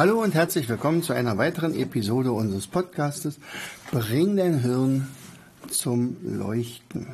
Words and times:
Hallo 0.00 0.22
und 0.22 0.32
herzlich 0.32 0.66
willkommen 0.70 1.02
zu 1.02 1.12
einer 1.12 1.36
weiteren 1.36 1.74
Episode 1.74 2.32
unseres 2.32 2.66
Podcastes 2.66 3.38
Bring 3.90 4.34
dein 4.34 4.58
Hirn 4.60 5.08
zum 5.68 6.16
Leuchten. 6.22 7.06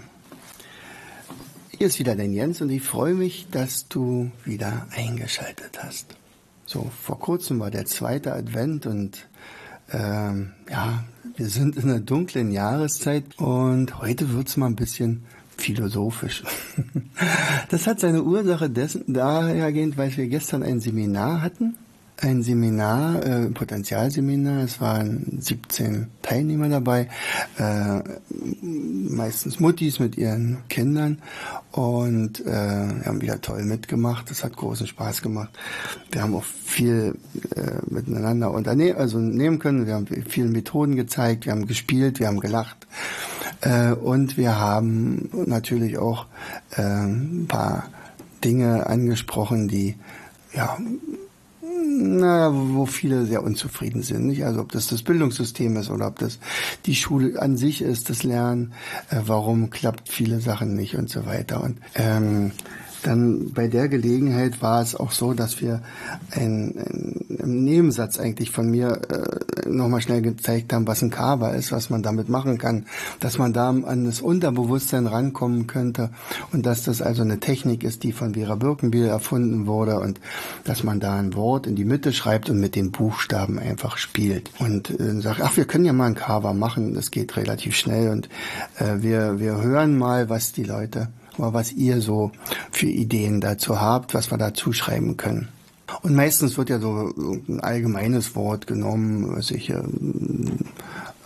Hier 1.76 1.88
ist 1.88 1.98
wieder 1.98 2.14
dein 2.14 2.32
Jens 2.32 2.60
und 2.60 2.70
ich 2.70 2.84
freue 2.84 3.14
mich, 3.14 3.48
dass 3.50 3.88
du 3.88 4.30
wieder 4.44 4.86
eingeschaltet 4.92 5.80
hast. 5.82 6.14
So, 6.64 6.88
vor 7.02 7.18
kurzem 7.18 7.58
war 7.58 7.72
der 7.72 7.86
zweite 7.86 8.32
Advent 8.32 8.86
und 8.86 9.26
ähm, 9.90 10.52
ja, 10.70 11.02
wir 11.34 11.48
sind 11.48 11.74
in 11.74 11.90
einer 11.90 11.98
dunklen 11.98 12.52
Jahreszeit 12.52 13.24
und 13.38 13.98
heute 13.98 14.32
wird's 14.32 14.56
mal 14.56 14.66
ein 14.66 14.76
bisschen 14.76 15.24
philosophisch. 15.56 16.44
Das 17.68 17.88
hat 17.88 17.98
seine 17.98 18.22
Ursache 18.22 18.70
dessen, 18.70 19.12
dahergehend, 19.12 19.98
weil 19.98 20.16
wir 20.16 20.28
gestern 20.28 20.62
ein 20.62 20.78
Seminar 20.78 21.42
hatten 21.42 21.76
ein 22.18 22.42
Seminar, 22.42 23.24
äh, 23.24 23.50
Potenzialseminar. 23.50 24.64
Es 24.64 24.80
waren 24.80 25.38
17 25.40 26.08
Teilnehmer 26.22 26.68
dabei, 26.68 27.08
äh, 27.58 28.00
meistens 28.62 29.60
Muttis 29.60 29.98
mit 29.98 30.16
ihren 30.16 30.58
Kindern 30.68 31.18
und 31.72 32.44
äh, 32.46 32.50
haben 33.04 33.20
wieder 33.20 33.40
toll 33.40 33.64
mitgemacht. 33.64 34.30
Das 34.30 34.44
hat 34.44 34.56
großen 34.56 34.86
Spaß 34.86 35.20
gemacht. 35.20 35.50
Wir 36.10 36.22
haben 36.22 36.34
auch 36.34 36.44
viel 36.44 37.16
äh, 37.54 37.92
miteinander 37.92 38.50
unternehmen, 38.50 38.98
also 38.98 39.18
nehmen 39.18 39.58
können. 39.58 39.86
Wir 39.86 39.94
haben 39.94 40.06
viele 40.28 40.48
Methoden 40.48 40.96
gezeigt, 40.96 41.44
wir 41.44 41.52
haben 41.52 41.66
gespielt, 41.66 42.18
wir 42.18 42.28
haben 42.28 42.40
gelacht 42.40 42.86
äh, 43.60 43.92
und 43.92 44.36
wir 44.38 44.58
haben 44.58 45.28
natürlich 45.46 45.98
auch 45.98 46.26
äh, 46.76 46.82
ein 46.82 47.46
paar 47.46 47.90
Dinge 48.42 48.86
angesprochen, 48.86 49.68
die 49.68 49.96
ja 50.54 50.78
naja, 51.96 52.50
wo 52.52 52.86
viele 52.86 53.26
sehr 53.26 53.42
unzufrieden 53.42 54.02
sind. 54.02 54.26
Nicht? 54.26 54.44
Also 54.44 54.60
ob 54.60 54.72
das 54.72 54.86
das 54.86 55.02
Bildungssystem 55.02 55.76
ist 55.76 55.90
oder 55.90 56.08
ob 56.08 56.18
das 56.18 56.38
die 56.86 56.94
Schule 56.94 57.40
an 57.40 57.56
sich 57.56 57.82
ist, 57.82 58.10
das 58.10 58.22
Lernen, 58.22 58.72
äh, 59.10 59.20
warum 59.26 59.70
klappt 59.70 60.08
viele 60.08 60.40
Sachen 60.40 60.74
nicht 60.74 60.96
und 60.96 61.08
so 61.08 61.26
weiter. 61.26 61.62
Und 61.62 61.78
ähm, 61.94 62.52
dann 63.02 63.52
bei 63.52 63.68
der 63.68 63.88
Gelegenheit 63.88 64.62
war 64.62 64.82
es 64.82 64.94
auch 64.94 65.12
so, 65.12 65.34
dass 65.34 65.60
wir 65.60 65.82
einen, 66.30 66.74
einen 67.40 67.64
Nebensatz 67.64 68.18
eigentlich 68.18 68.50
von 68.50 68.70
mir 68.70 69.00
äh, 69.08 69.68
nochmal 69.68 70.00
schnell 70.00 70.22
gezeigt 70.22 70.72
haben, 70.72 70.86
was 70.86 71.02
ein 71.02 71.10
Kava 71.10 71.50
ist, 71.50 71.72
was 71.72 71.90
man 71.90 72.02
damit 72.02 72.28
machen 72.28 72.58
kann, 72.58 72.86
dass 73.20 73.38
man 73.38 73.52
da 73.52 73.68
an 73.68 74.04
das 74.04 74.20
Unterbewusstsein 74.20 75.06
rankommen 75.06 75.66
könnte 75.66 76.10
und 76.52 76.66
dass 76.66 76.82
das 76.82 77.02
also 77.02 77.22
eine 77.22 77.40
Technik 77.40 77.84
ist, 77.84 78.02
die 78.02 78.12
von 78.12 78.34
Vera 78.34 78.54
Birkenbiel 78.54 79.06
erfunden 79.06 79.66
wurde 79.66 80.00
und 80.00 80.20
dass 80.64 80.82
man 80.82 81.00
da 81.00 81.16
ein 81.16 81.34
Wort 81.34 81.66
in 81.66 81.76
die 81.76 81.84
Mitte 81.84 82.12
schreibt 82.12 82.50
und 82.50 82.60
mit 82.60 82.74
den 82.74 82.92
Buchstaben 82.92 83.58
einfach 83.58 83.96
spielt 83.98 84.50
und 84.58 84.90
äh, 84.90 85.20
sagt, 85.20 85.40
ach, 85.42 85.56
wir 85.56 85.66
können 85.66 85.84
ja 85.84 85.92
mal 85.92 86.06
ein 86.06 86.14
Kava 86.14 86.52
machen, 86.52 86.94
das 86.94 87.10
geht 87.10 87.36
relativ 87.36 87.76
schnell 87.76 88.10
und 88.10 88.28
äh, 88.78 89.02
wir, 89.02 89.38
wir 89.38 89.60
hören 89.60 89.96
mal, 89.96 90.28
was 90.28 90.52
die 90.52 90.64
Leute 90.64 91.08
mal, 91.38 91.52
was 91.52 91.72
ihr 91.72 92.00
so 92.00 92.32
für 92.70 92.86
Ideen 92.86 93.40
dazu 93.40 93.80
habt, 93.80 94.14
was 94.14 94.30
wir 94.30 94.38
dazu 94.38 94.72
schreiben 94.72 95.16
können. 95.16 95.48
Und 96.02 96.14
meistens 96.14 96.58
wird 96.58 96.70
ja 96.70 96.78
so 96.80 97.12
ein 97.48 97.60
allgemeines 97.60 98.34
Wort 98.34 98.66
genommen, 98.66 99.36
was 99.36 99.50
ich, 99.50 99.70
äh, 99.70 99.82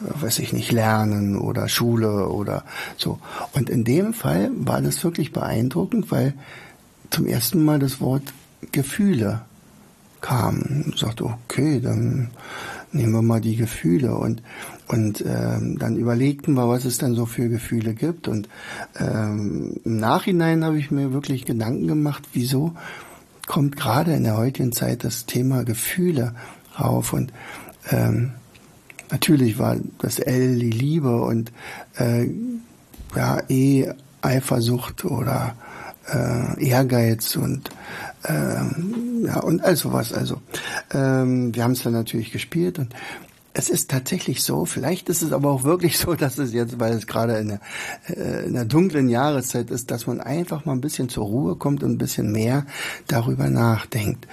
weiß 0.01 0.39
ich 0.41 0.53
nicht, 0.53 0.71
lernen 0.71 1.37
oder 1.37 1.69
Schule 1.69 2.29
oder 2.29 2.65
so. 2.97 3.19
Und 3.53 3.71
in 3.71 3.85
dem 3.85 4.13
Fall 4.13 4.51
war 4.55 4.83
das 4.83 5.03
wirklich 5.03 5.33
beeindruckend, 5.33 6.11
weil 6.11 6.35
zum 7.11 7.27
ersten 7.27 7.65
Mal 7.65 7.79
das 7.79 8.01
Wort 8.01 8.23
Gefühle 8.73 9.43
kam. 10.21 10.85
Ich 10.93 11.01
sagte, 11.01 11.25
okay, 11.25 11.81
dann 11.81 12.31
nehmen 12.93 13.13
wir 13.13 13.23
mal 13.23 13.41
die 13.41 13.57
Gefühle 13.57 14.15
und 14.15 14.43
und 14.91 15.25
ähm, 15.25 15.79
dann 15.79 15.97
überlegten 15.97 16.55
wir, 16.55 16.69
was 16.69 16.85
es 16.85 16.99
dann 16.99 17.15
so 17.15 17.25
für 17.25 17.49
Gefühle 17.49 17.95
gibt. 17.95 18.27
Und 18.27 18.49
ähm, 18.99 19.77
im 19.85 19.99
Nachhinein 19.99 20.65
habe 20.65 20.79
ich 20.81 20.91
mir 20.91 21.13
wirklich 21.13 21.45
Gedanken 21.45 21.87
gemacht, 21.87 22.25
wieso 22.33 22.75
kommt 23.47 23.77
gerade 23.77 24.15
in 24.15 24.25
der 24.25 24.37
heutigen 24.37 24.73
Zeit 24.73 25.05
das 25.05 25.27
Thema 25.27 25.63
Gefühle 25.65 26.35
rauf. 26.79 27.13
Und 27.13 27.33
ähm, 27.91 28.33
natürlich 29.13 29.61
war 29.61 29.77
das 29.99 30.19
L 30.19 30.59
die 30.59 30.71
Liebe 30.71 31.23
und 31.23 31.53
äh, 31.97 32.29
ja, 33.15 33.39
E 33.49 33.93
Eifersucht 34.23 35.05
oder 35.05 35.55
äh, 36.09 36.65
Ehrgeiz 36.65 37.37
und 37.37 37.71
ähm, 38.29 39.25
ja 39.27 39.41
und 39.41 39.63
all 39.63 39.77
sowas. 39.77 40.13
Also 40.13 40.41
ähm, 40.93 41.55
wir 41.55 41.65
haben 41.65 41.73
es 41.73 41.83
dann 41.83 41.93
natürlich 41.93 42.33
gespielt 42.33 42.79
und 42.79 42.95
es 43.53 43.69
ist 43.69 43.91
tatsächlich 43.91 44.43
so, 44.43 44.65
vielleicht 44.65 45.09
ist 45.09 45.23
es 45.23 45.33
aber 45.33 45.51
auch 45.51 45.65
wirklich 45.65 45.99
so, 45.99 46.15
dass 46.17 46.39
es 46.39 46.53
jetzt, 46.53 46.79
weil 46.79 46.93
es 46.93 47.07
gerade 47.07 47.39
in 47.39 47.49
der, 47.49 47.61
äh, 48.09 48.47
in 48.47 48.55
der 48.55 48.65
dunklen 48.65 49.09
Jahreszeit 49.09 49.71
ist, 49.71 49.91
dass 49.91 50.07
man 50.07 50.21
einfach 50.21 50.65
mal 50.65 50.73
ein 50.73 50.81
bisschen 50.81 51.09
zur 51.09 51.25
Ruhe 51.25 51.57
kommt 51.57 51.83
und 51.83 51.93
ein 51.93 51.99
bisschen 51.99 52.31
mehr 52.33 52.67
darüber 53.07 53.51
nachdenkt. 53.51 54.27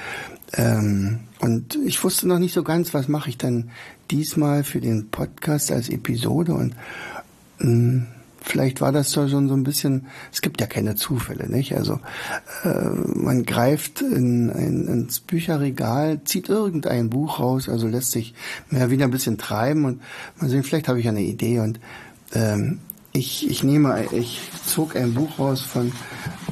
Ähm, 0.53 1.19
und 1.39 1.77
ich 1.85 2.03
wusste 2.03 2.27
noch 2.27 2.39
nicht 2.39 2.53
so 2.53 2.63
ganz, 2.63 2.93
was 2.93 3.07
mache 3.07 3.29
ich 3.29 3.37
dann 3.37 3.71
diesmal 4.11 4.63
für 4.63 4.79
den 4.79 5.09
Podcast 5.09 5.71
als 5.71 5.89
Episode 5.89 6.53
und 6.53 6.75
mh, 7.59 7.71
mm, 7.71 8.07
vielleicht 8.49 8.81
war 8.81 8.91
das 8.91 9.13
schon 9.13 9.47
so 9.47 9.53
ein 9.53 9.63
bisschen, 9.63 10.07
es 10.31 10.41
gibt 10.41 10.61
ja 10.61 10.67
keine 10.67 10.95
Zufälle, 10.95 11.49
nicht? 11.49 11.75
Also 11.75 11.99
äh, 12.63 12.89
man 13.15 13.43
greift 13.45 14.01
in, 14.01 14.49
in, 14.49 14.87
ins 14.87 15.19
Bücherregal, 15.19 16.21
zieht 16.23 16.49
irgendein 16.49 17.09
Buch 17.09 17.39
raus, 17.39 17.69
also 17.69 17.87
lässt 17.87 18.11
sich 18.11 18.33
mehr 18.69 18.89
wieder 18.89 19.05
ein 19.05 19.11
bisschen 19.11 19.37
treiben 19.37 19.85
und 19.85 20.01
man 20.39 20.49
sieht, 20.49 20.65
vielleicht 20.65 20.87
habe 20.87 20.99
ich 20.99 21.07
eine 21.07 21.21
Idee 21.21 21.59
und 21.59 21.79
ähm, 22.33 22.79
ich, 23.13 23.49
ich 23.49 23.63
nehme, 23.63 24.05
ich 24.11 24.41
zog 24.65 24.95
ein 24.95 25.13
Buch 25.13 25.39
raus 25.39 25.61
von 25.61 25.91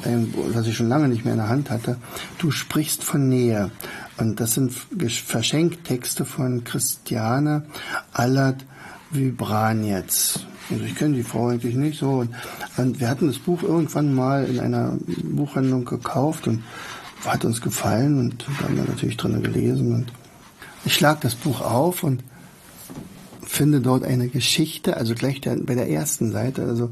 einem, 0.04 0.32
das 0.52 0.66
ich 0.66 0.76
schon 0.76 0.88
lange 0.88 1.08
nicht 1.08 1.24
mehr 1.24 1.34
in 1.34 1.40
der 1.40 1.48
Hand 1.48 1.70
hatte. 1.70 1.96
Du 2.38 2.50
sprichst 2.50 3.04
von 3.04 3.28
Nähe. 3.28 3.70
Und 4.18 4.40
das 4.40 4.54
sind 4.54 4.72
Verschenktexte 4.72 6.24
von 6.24 6.64
Christiane 6.64 7.66
Allert 8.12 8.64
Vibranetz. 9.10 10.40
Also 10.70 10.84
ich 10.84 10.94
kenne 10.94 11.16
die 11.16 11.22
Frau 11.22 11.48
eigentlich 11.48 11.76
nicht 11.76 11.98
so. 11.98 12.10
Und, 12.10 12.30
und, 12.76 13.00
wir 13.00 13.08
hatten 13.08 13.28
das 13.28 13.38
Buch 13.38 13.62
irgendwann 13.62 14.14
mal 14.14 14.46
in 14.46 14.58
einer 14.58 14.98
Buchhandlung 15.06 15.84
gekauft 15.84 16.48
und 16.48 16.62
hat 17.24 17.44
uns 17.44 17.60
gefallen 17.60 18.18
und 18.18 18.46
haben 18.62 18.76
wir 18.76 18.84
natürlich 18.84 19.16
drinnen 19.16 19.42
gelesen. 19.42 19.94
Und 19.94 20.12
ich 20.84 20.94
schlag 20.94 21.20
das 21.20 21.34
Buch 21.34 21.60
auf 21.60 22.02
und 22.02 22.22
finde 23.42 23.80
dort 23.80 24.04
eine 24.04 24.28
Geschichte, 24.28 24.96
also 24.96 25.14
gleich 25.14 25.40
der, 25.40 25.56
bei 25.56 25.74
der 25.74 25.88
ersten 25.88 26.32
Seite, 26.32 26.62
also 26.62 26.90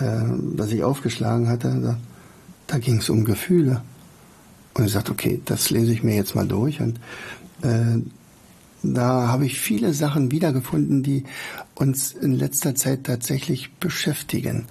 äh, 0.00 0.22
was 0.56 0.72
ich 0.72 0.82
aufgeschlagen 0.82 1.48
hatte, 1.48 1.78
da, 1.82 1.98
da 2.66 2.78
ging 2.78 2.98
es 2.98 3.10
um 3.10 3.24
Gefühle. 3.24 3.82
Und 4.74 4.86
ich 4.86 4.92
sagte, 4.92 5.12
okay, 5.12 5.40
das 5.44 5.70
lese 5.70 5.92
ich 5.92 6.02
mir 6.02 6.14
jetzt 6.14 6.34
mal 6.34 6.46
durch. 6.46 6.80
Und 6.80 7.00
äh, 7.62 7.98
da 8.82 9.28
habe 9.28 9.46
ich 9.46 9.60
viele 9.60 9.92
Sachen 9.94 10.30
wiedergefunden, 10.30 11.02
die 11.02 11.24
uns 11.74 12.12
in 12.12 12.32
letzter 12.32 12.74
Zeit 12.74 13.04
tatsächlich 13.04 13.72
beschäftigen. 13.74 14.66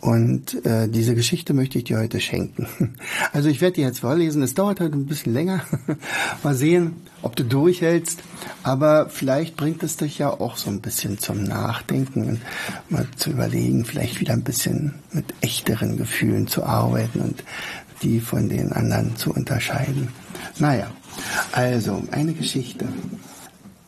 Und 0.00 0.64
äh, 0.64 0.88
diese 0.88 1.14
Geschichte 1.14 1.52
möchte 1.52 1.76
ich 1.76 1.84
dir 1.84 1.98
heute 1.98 2.20
schenken. 2.20 2.66
Also 3.32 3.48
ich 3.48 3.60
werde 3.60 3.74
die 3.74 3.80
jetzt 3.82 4.00
vorlesen. 4.00 4.42
Es 4.42 4.54
dauert 4.54 4.80
heute 4.80 4.94
ein 4.94 5.06
bisschen 5.06 5.32
länger. 5.34 5.62
Mal 6.42 6.54
sehen, 6.54 6.96
ob 7.22 7.36
du 7.36 7.44
durchhältst. 7.44 8.20
Aber 8.62 9.08
vielleicht 9.10 9.56
bringt 9.56 9.82
es 9.82 9.96
dich 9.98 10.18
ja 10.18 10.30
auch 10.30 10.56
so 10.56 10.70
ein 10.70 10.80
bisschen 10.80 11.18
zum 11.18 11.44
Nachdenken 11.44 12.24
und 12.26 12.40
mal 12.88 13.06
zu 13.16 13.30
überlegen, 13.30 13.84
vielleicht 13.84 14.20
wieder 14.20 14.32
ein 14.32 14.42
bisschen 14.42 14.94
mit 15.12 15.26
echteren 15.42 15.96
Gefühlen 15.96 16.46
zu 16.46 16.64
arbeiten 16.64 17.20
und 17.20 17.44
die 18.02 18.20
von 18.20 18.48
den 18.48 18.72
anderen 18.72 19.16
zu 19.16 19.32
unterscheiden. 19.32 20.08
Naja, 20.58 20.90
also 21.52 22.02
eine 22.10 22.32
Geschichte. 22.32 22.88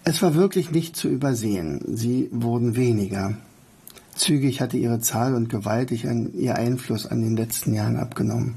Es 0.04 0.20
war 0.20 0.34
wirklich 0.34 0.72
nicht 0.72 0.96
zu 0.96 1.08
übersehen. 1.08 1.80
Sie 1.86 2.28
wurden 2.32 2.74
weniger. 2.74 3.34
Zügig 4.16 4.60
hatte 4.60 4.76
ihre 4.76 4.98
Zahl 4.98 5.34
und 5.34 5.48
gewaltig 5.48 6.08
an 6.08 6.32
ihr 6.34 6.56
Einfluss 6.56 7.06
an 7.06 7.22
den 7.22 7.36
letzten 7.36 7.72
Jahren 7.72 7.96
abgenommen. 7.96 8.56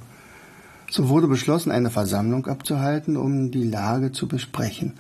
So 0.90 1.08
wurde 1.08 1.28
beschlossen, 1.28 1.72
eine 1.72 1.92
Versammlung 1.92 2.48
abzuhalten, 2.48 3.16
um 3.16 3.52
die 3.52 3.64
Lage 3.64 4.12
zu 4.12 4.28
besprechen. 4.28 4.94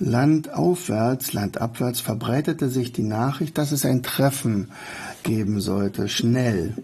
Landaufwärts, 0.00 1.32
landabwärts 1.32 2.00
verbreitete 2.00 2.68
sich 2.68 2.92
die 2.92 3.02
Nachricht, 3.02 3.58
dass 3.58 3.72
es 3.72 3.84
ein 3.84 4.02
Treffen 4.02 4.70
geben 5.22 5.60
sollte, 5.60 6.08
schnell. 6.08 6.74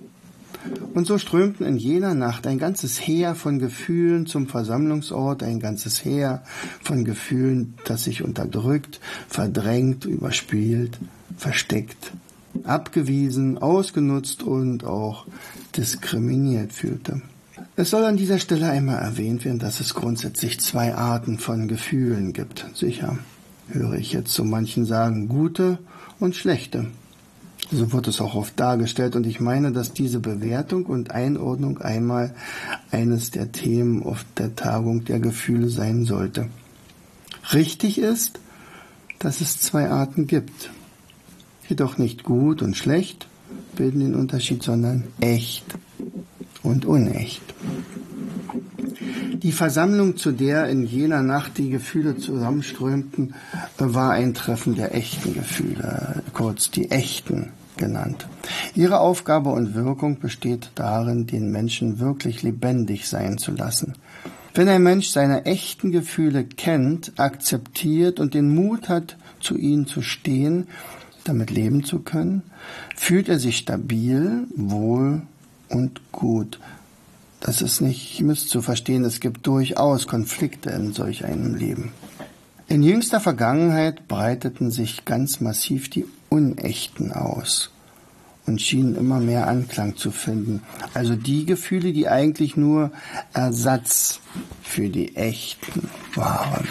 Und 0.94 1.06
so 1.06 1.18
strömten 1.18 1.66
in 1.66 1.76
jener 1.76 2.14
Nacht 2.14 2.46
ein 2.46 2.58
ganzes 2.58 2.98
Heer 2.98 3.34
von 3.34 3.58
Gefühlen 3.58 4.26
zum 4.26 4.46
Versammlungsort, 4.46 5.42
ein 5.42 5.60
ganzes 5.60 6.04
Heer 6.04 6.42
von 6.82 7.04
Gefühlen, 7.04 7.74
das 7.84 8.04
sich 8.04 8.22
unterdrückt, 8.22 9.00
verdrängt, 9.28 10.04
überspielt, 10.04 10.98
versteckt, 11.36 12.12
abgewiesen, 12.64 13.58
ausgenutzt 13.58 14.42
und 14.42 14.84
auch 14.84 15.26
diskriminiert 15.76 16.72
fühlte. 16.72 17.22
Es 17.76 17.90
soll 17.90 18.04
an 18.04 18.16
dieser 18.16 18.38
Stelle 18.38 18.70
einmal 18.70 19.00
erwähnt 19.00 19.44
werden, 19.44 19.58
dass 19.58 19.80
es 19.80 19.94
grundsätzlich 19.94 20.60
zwei 20.60 20.94
Arten 20.94 21.38
von 21.38 21.66
Gefühlen 21.66 22.32
gibt. 22.32 22.66
Sicher 22.74 23.18
höre 23.68 23.94
ich 23.94 24.12
jetzt 24.12 24.32
so 24.32 24.44
manchen 24.44 24.84
sagen, 24.84 25.28
gute 25.28 25.78
und 26.20 26.36
schlechte. 26.36 26.86
So 27.70 27.92
wird 27.92 28.08
es 28.08 28.20
auch 28.20 28.34
oft 28.34 28.58
dargestellt 28.60 29.16
und 29.16 29.26
ich 29.26 29.40
meine, 29.40 29.72
dass 29.72 29.92
diese 29.92 30.20
Bewertung 30.20 30.86
und 30.86 31.10
Einordnung 31.10 31.78
einmal 31.78 32.34
eines 32.90 33.30
der 33.30 33.52
Themen 33.52 34.02
auf 34.02 34.24
der 34.36 34.54
Tagung 34.54 35.04
der 35.04 35.18
Gefühle 35.18 35.68
sein 35.68 36.04
sollte. 36.04 36.48
Richtig 37.52 37.98
ist, 37.98 38.38
dass 39.18 39.40
es 39.40 39.60
zwei 39.60 39.90
Arten 39.90 40.26
gibt. 40.26 40.70
Jedoch 41.68 41.98
nicht 41.98 42.24
gut 42.24 42.62
und 42.62 42.76
schlecht 42.76 43.26
bilden 43.76 44.00
den 44.00 44.14
Unterschied, 44.14 44.62
sondern 44.62 45.04
echt 45.20 45.64
und 46.62 46.84
unecht. 46.84 47.42
Die 49.44 49.52
Versammlung, 49.52 50.16
zu 50.16 50.32
der 50.32 50.70
in 50.70 50.86
jener 50.86 51.22
Nacht 51.22 51.58
die 51.58 51.68
Gefühle 51.68 52.16
zusammenströmten, 52.16 53.34
war 53.76 54.12
ein 54.12 54.32
Treffen 54.32 54.74
der 54.74 54.94
echten 54.94 55.34
Gefühle, 55.34 56.22
kurz 56.32 56.70
die 56.70 56.90
echten 56.90 57.50
genannt. 57.76 58.26
Ihre 58.74 59.00
Aufgabe 59.00 59.50
und 59.50 59.74
Wirkung 59.74 60.18
besteht 60.18 60.70
darin, 60.76 61.26
den 61.26 61.52
Menschen 61.52 61.98
wirklich 61.98 62.42
lebendig 62.42 63.06
sein 63.06 63.36
zu 63.36 63.52
lassen. 63.52 63.92
Wenn 64.54 64.66
ein 64.70 64.82
Mensch 64.82 65.08
seine 65.08 65.44
echten 65.44 65.92
Gefühle 65.92 66.44
kennt, 66.44 67.12
akzeptiert 67.18 68.20
und 68.20 68.32
den 68.32 68.54
Mut 68.54 68.88
hat, 68.88 69.18
zu 69.40 69.58
ihnen 69.58 69.86
zu 69.86 70.00
stehen, 70.00 70.68
damit 71.24 71.50
leben 71.50 71.84
zu 71.84 71.98
können, 71.98 72.44
fühlt 72.96 73.28
er 73.28 73.38
sich 73.38 73.58
stabil, 73.58 74.46
wohl 74.56 75.20
und 75.68 76.00
gut. 76.12 76.58
Das 77.44 77.60
ist 77.60 77.82
nicht 77.82 78.22
misszuverstehen, 78.22 79.04
es 79.04 79.20
gibt 79.20 79.46
durchaus 79.46 80.06
Konflikte 80.06 80.70
in 80.70 80.94
solch 80.94 81.26
einem 81.26 81.54
Leben. 81.54 81.92
In 82.68 82.82
jüngster 82.82 83.20
Vergangenheit 83.20 84.08
breiteten 84.08 84.70
sich 84.70 85.04
ganz 85.04 85.42
massiv 85.42 85.90
die 85.90 86.06
Unechten 86.30 87.12
aus 87.12 87.70
und 88.46 88.62
schienen 88.62 88.96
immer 88.96 89.20
mehr 89.20 89.46
Anklang 89.46 89.94
zu 89.96 90.10
finden. 90.10 90.62
Also 90.94 91.16
die 91.16 91.44
Gefühle, 91.44 91.92
die 91.92 92.08
eigentlich 92.08 92.56
nur 92.56 92.92
Ersatz 93.34 94.20
für 94.62 94.88
die 94.88 95.14
echten 95.14 95.90
waren. 96.14 96.66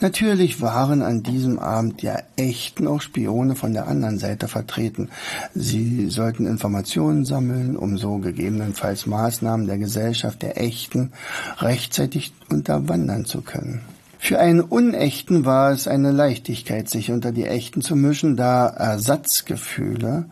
Natürlich 0.00 0.60
waren 0.60 1.02
an 1.02 1.24
diesem 1.24 1.58
Abend 1.58 2.02
ja 2.02 2.18
echten 2.36 2.86
auch 2.86 3.00
Spione 3.00 3.56
von 3.56 3.72
der 3.72 3.88
anderen 3.88 4.18
Seite 4.18 4.46
vertreten. 4.46 5.08
Sie 5.54 6.08
sollten 6.08 6.46
Informationen 6.46 7.24
sammeln, 7.24 7.76
um 7.76 7.98
so 7.98 8.18
gegebenenfalls 8.18 9.06
Maßnahmen 9.06 9.66
der 9.66 9.78
Gesellschaft 9.78 10.42
der 10.42 10.60
Echten 10.60 11.12
rechtzeitig 11.58 12.32
unterwandern 12.48 13.24
zu 13.24 13.42
können. 13.42 13.80
Für 14.20 14.38
einen 14.38 14.60
Unechten 14.60 15.44
war 15.44 15.72
es 15.72 15.88
eine 15.88 16.12
Leichtigkeit, 16.12 16.88
sich 16.88 17.10
unter 17.10 17.32
die 17.32 17.46
Echten 17.46 17.82
zu 17.82 17.96
mischen, 17.96 18.36
da 18.36 18.68
Ersatzgefühle 18.68 20.26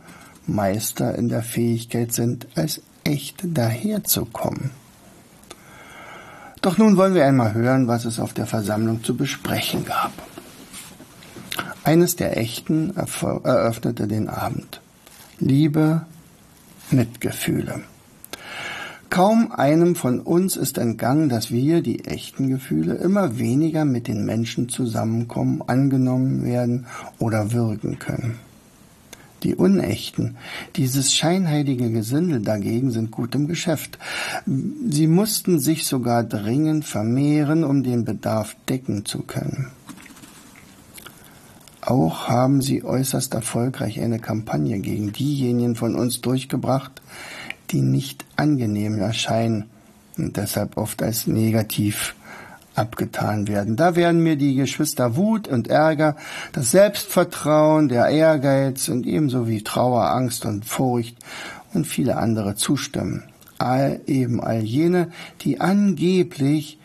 Meister 0.46 1.14
in 1.16 1.28
der 1.28 1.42
Fähigkeit 1.42 2.12
sind, 2.12 2.46
als 2.54 2.82
echt 3.04 3.42
daherzukommen. 3.44 4.70
Doch 6.66 6.78
nun 6.78 6.96
wollen 6.96 7.14
wir 7.14 7.24
einmal 7.24 7.54
hören, 7.54 7.86
was 7.86 8.06
es 8.06 8.18
auf 8.18 8.34
der 8.34 8.44
Versammlung 8.44 9.04
zu 9.04 9.16
besprechen 9.16 9.84
gab. 9.84 10.10
Eines 11.84 12.16
der 12.16 12.38
Echten 12.38 12.92
eröffnete 12.96 14.08
den 14.08 14.28
Abend. 14.28 14.80
Liebe, 15.38 16.06
Mitgefühle. 16.90 17.82
Kaum 19.10 19.52
einem 19.52 19.94
von 19.94 20.18
uns 20.18 20.56
ist 20.56 20.78
entgangen, 20.78 21.28
dass 21.28 21.52
wir, 21.52 21.82
die 21.82 22.04
echten 22.04 22.48
Gefühle, 22.48 22.94
immer 22.94 23.38
weniger 23.38 23.84
mit 23.84 24.08
den 24.08 24.24
Menschen 24.24 24.68
zusammenkommen, 24.68 25.62
angenommen 25.64 26.44
werden 26.44 26.86
oder 27.20 27.52
wirken 27.52 28.00
können. 28.00 28.40
Die 29.42 29.54
Unechten, 29.54 30.36
dieses 30.76 31.12
scheinheilige 31.12 31.90
Gesindel 31.90 32.40
dagegen 32.40 32.90
sind 32.90 33.10
gut 33.10 33.34
im 33.34 33.46
Geschäft. 33.46 33.98
Sie 34.46 35.06
mussten 35.06 35.58
sich 35.58 35.86
sogar 35.86 36.24
dringend 36.24 36.84
vermehren, 36.84 37.62
um 37.62 37.82
den 37.82 38.04
Bedarf 38.04 38.56
decken 38.68 39.04
zu 39.04 39.22
können. 39.22 39.70
Auch 41.82 42.28
haben 42.28 42.62
sie 42.62 42.82
äußerst 42.82 43.34
erfolgreich 43.34 44.00
eine 44.00 44.18
Kampagne 44.18 44.80
gegen 44.80 45.12
diejenigen 45.12 45.76
von 45.76 45.94
uns 45.94 46.20
durchgebracht, 46.20 47.00
die 47.70 47.80
nicht 47.80 48.24
angenehm 48.34 48.98
erscheinen 48.98 49.66
und 50.16 50.36
deshalb 50.36 50.76
oft 50.76 51.02
als 51.02 51.26
negativ 51.26 52.16
abgetan 52.76 53.48
werden. 53.48 53.76
Da 53.76 53.96
werden 53.96 54.22
mir 54.22 54.36
die 54.36 54.54
Geschwister 54.54 55.16
Wut 55.16 55.48
und 55.48 55.68
Ärger, 55.68 56.16
das 56.52 56.70
Selbstvertrauen, 56.70 57.88
der 57.88 58.08
Ehrgeiz 58.08 58.88
und 58.88 59.06
ebenso 59.06 59.48
wie 59.48 59.62
Trauer, 59.62 60.10
Angst 60.10 60.44
und 60.44 60.64
Furcht 60.64 61.16
und 61.74 61.86
viele 61.86 62.16
andere 62.16 62.54
zustimmen. 62.54 63.24
All, 63.58 64.00
eben 64.06 64.42
all 64.42 64.62
jene, 64.62 65.10
die 65.40 65.60
angeblich 65.60 66.78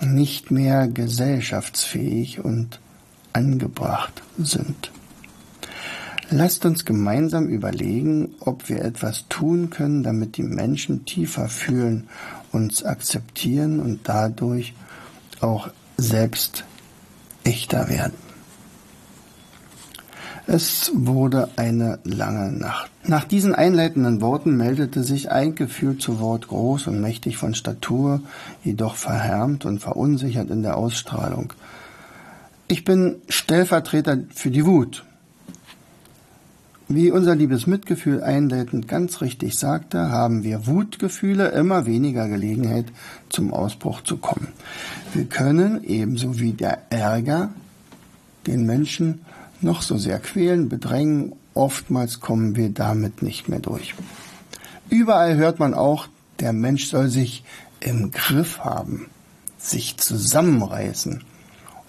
nicht 0.00 0.50
mehr 0.50 0.88
gesellschaftsfähig 0.88 2.44
und 2.44 2.80
angebracht 3.32 4.22
sind. 4.38 4.90
Lasst 6.30 6.66
uns 6.66 6.84
gemeinsam 6.84 7.48
überlegen, 7.48 8.34
ob 8.40 8.68
wir 8.68 8.84
etwas 8.84 9.26
tun 9.28 9.70
können, 9.70 10.02
damit 10.02 10.36
die 10.36 10.42
Menschen 10.42 11.06
tiefer 11.06 11.48
fühlen, 11.48 12.08
uns 12.52 12.84
akzeptieren 12.84 13.80
und 13.80 14.00
dadurch 14.04 14.74
auch 15.42 15.68
selbst 15.96 16.64
echter 17.44 17.88
werden. 17.88 18.28
Es 20.50 20.90
wurde 20.94 21.50
eine 21.56 21.98
lange 22.04 22.50
Nacht. 22.52 22.90
Nach 23.04 23.24
diesen 23.24 23.54
einleitenden 23.54 24.22
Worten 24.22 24.56
meldete 24.56 25.02
sich 25.02 25.30
ein 25.30 25.54
Gefühl 25.54 25.98
zu 25.98 26.20
Wort 26.20 26.48
groß 26.48 26.86
und 26.86 27.02
mächtig 27.02 27.36
von 27.36 27.54
Statur, 27.54 28.22
jedoch 28.64 28.94
verhärmt 28.94 29.66
und 29.66 29.80
verunsichert 29.80 30.48
in 30.48 30.62
der 30.62 30.78
Ausstrahlung. 30.78 31.52
Ich 32.66 32.84
bin 32.84 33.16
Stellvertreter 33.28 34.20
für 34.34 34.50
die 34.50 34.64
Wut, 34.64 35.04
wie 36.88 37.10
unser 37.10 37.36
liebes 37.36 37.66
Mitgefühl 37.66 38.22
einleitend 38.22 38.88
ganz 38.88 39.20
richtig 39.20 39.58
sagte, 39.58 40.10
haben 40.10 40.42
wir 40.42 40.66
Wutgefühle 40.66 41.48
immer 41.48 41.84
weniger 41.84 42.28
Gelegenheit 42.28 42.86
zum 43.28 43.52
Ausbruch 43.52 44.02
zu 44.02 44.16
kommen. 44.16 44.48
Wir 45.12 45.26
können, 45.26 45.84
ebenso 45.84 46.40
wie 46.40 46.52
der 46.52 46.90
Ärger, 46.90 47.50
den 48.46 48.64
Menschen 48.64 49.20
noch 49.60 49.82
so 49.82 49.98
sehr 49.98 50.18
quälen, 50.18 50.70
bedrängen, 50.70 51.32
oftmals 51.52 52.20
kommen 52.20 52.56
wir 52.56 52.70
damit 52.70 53.22
nicht 53.22 53.48
mehr 53.48 53.60
durch. 53.60 53.94
Überall 54.88 55.36
hört 55.36 55.58
man 55.58 55.74
auch, 55.74 56.08
der 56.40 56.54
Mensch 56.54 56.86
soll 56.86 57.08
sich 57.08 57.44
im 57.80 58.10
Griff 58.12 58.60
haben, 58.60 59.10
sich 59.58 59.98
zusammenreißen, 59.98 61.22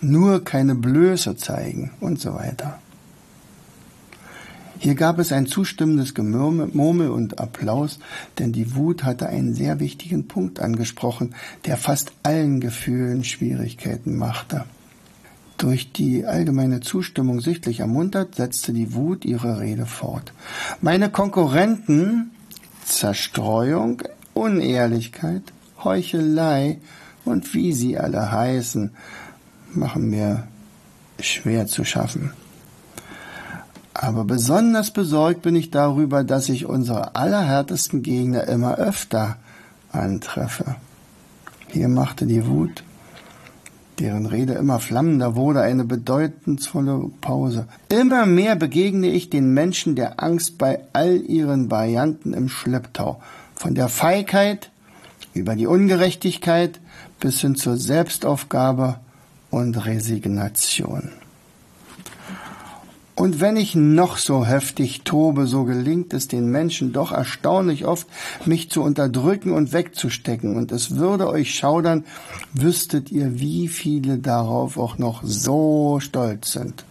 nur 0.01 0.43
keine 0.43 0.75
Blöße 0.75 1.37
zeigen 1.37 1.91
und 2.01 2.19
so 2.19 2.33
weiter. 2.33 2.79
Hier 4.81 4.95
gab 4.95 5.19
es 5.19 5.33
ein 5.33 5.45
zustimmendes 5.45 6.15
Gemurmel 6.15 7.09
und 7.09 7.39
Applaus, 7.39 8.00
denn 8.39 8.53
die 8.53 8.75
Wut 8.75 9.03
hatte 9.03 9.27
einen 9.27 9.53
sehr 9.53 9.81
wichtigen 9.81 10.29
Punkt 10.29 10.62
angesprochen, 10.62 11.36
der 11.65 11.75
fast 11.75 12.13
allen 12.24 12.62
Gefühlen 12.62 13.25
Schwierigkeiten 13.25 14.17
machte. 14.17 14.63
Durch 15.57 15.91
die 15.91 16.25
allgemeine 16.25 16.79
Zustimmung 16.79 17.41
sichtlich 17.41 17.81
ermuntert, 17.81 18.36
setzte 18.36 18.71
die 18.71 18.93
Wut 18.93 19.25
ihre 19.25 19.59
Rede 19.59 19.86
fort. 19.86 20.31
Meine 20.79 21.09
Konkurrenten, 21.09 22.31
Zerstreuung, 22.86 24.01
Unehrlichkeit, 24.33 25.43
Heuchelei 25.83 26.77
und 27.25 27.53
wie 27.53 27.74
sie 27.74 27.98
alle 27.98 28.31
heißen, 28.31 28.91
machen 29.74 30.09
mir 30.09 30.48
schwer 31.19 31.67
zu 31.67 31.83
schaffen. 31.83 32.31
Aber 34.01 34.23
besonders 34.23 34.91
besorgt 34.91 35.41
bin 35.41 35.57
ich 35.57 35.71
darüber, 35.71 36.23
dass 36.23 36.47
ich 36.47 36.65
unsere 36.65 37.17
allerhärtesten 37.17 38.01
Gegner 38.01 38.47
immer 38.47 38.77
öfter 38.77 39.35
antreffe. 39.91 40.77
Hier 41.67 41.89
machte 41.89 42.25
die 42.25 42.47
Wut, 42.47 42.85
deren 43.99 44.25
Rede 44.25 44.53
immer 44.53 44.79
flammender 44.79 45.35
wurde, 45.35 45.63
eine 45.63 45.83
bedeutungsvolle 45.83 47.11
Pause. 47.19 47.67
Immer 47.89 48.25
mehr 48.25 48.55
begegne 48.55 49.07
ich 49.07 49.29
den 49.29 49.53
Menschen 49.53 49.97
der 49.97 50.23
Angst 50.23 50.57
bei 50.57 50.79
all 50.93 51.17
ihren 51.17 51.69
Varianten 51.69 52.31
im 52.31 52.47
Schlepptau. 52.47 53.21
Von 53.53 53.75
der 53.75 53.89
Feigheit 53.89 54.71
über 55.33 55.57
die 55.57 55.67
Ungerechtigkeit 55.67 56.79
bis 57.19 57.41
hin 57.41 57.57
zur 57.57 57.75
Selbstaufgabe 57.75 59.01
und 59.49 59.85
Resignation. 59.85 61.11
Und 63.19 63.41
wenn 63.41 63.57
ich 63.57 63.75
noch 63.75 64.15
so 64.15 64.45
heftig 64.45 65.01
tobe, 65.03 65.45
so 65.45 65.65
gelingt 65.65 66.13
es 66.13 66.29
den 66.29 66.49
Menschen 66.49 66.93
doch 66.93 67.11
erstaunlich 67.11 67.85
oft, 67.85 68.07
mich 68.45 68.69
zu 68.69 68.81
unterdrücken 68.81 69.51
und 69.51 69.73
wegzustecken. 69.73 70.55
Und 70.55 70.71
es 70.71 70.95
würde 70.95 71.27
euch 71.27 71.53
schaudern, 71.53 72.05
wüsstet 72.53 73.11
ihr, 73.11 73.38
wie 73.38 73.67
viele 73.67 74.19
darauf 74.19 74.77
auch 74.77 74.97
noch 74.97 75.21
so 75.25 75.99
stolz 75.99 76.53
sind. 76.53 76.85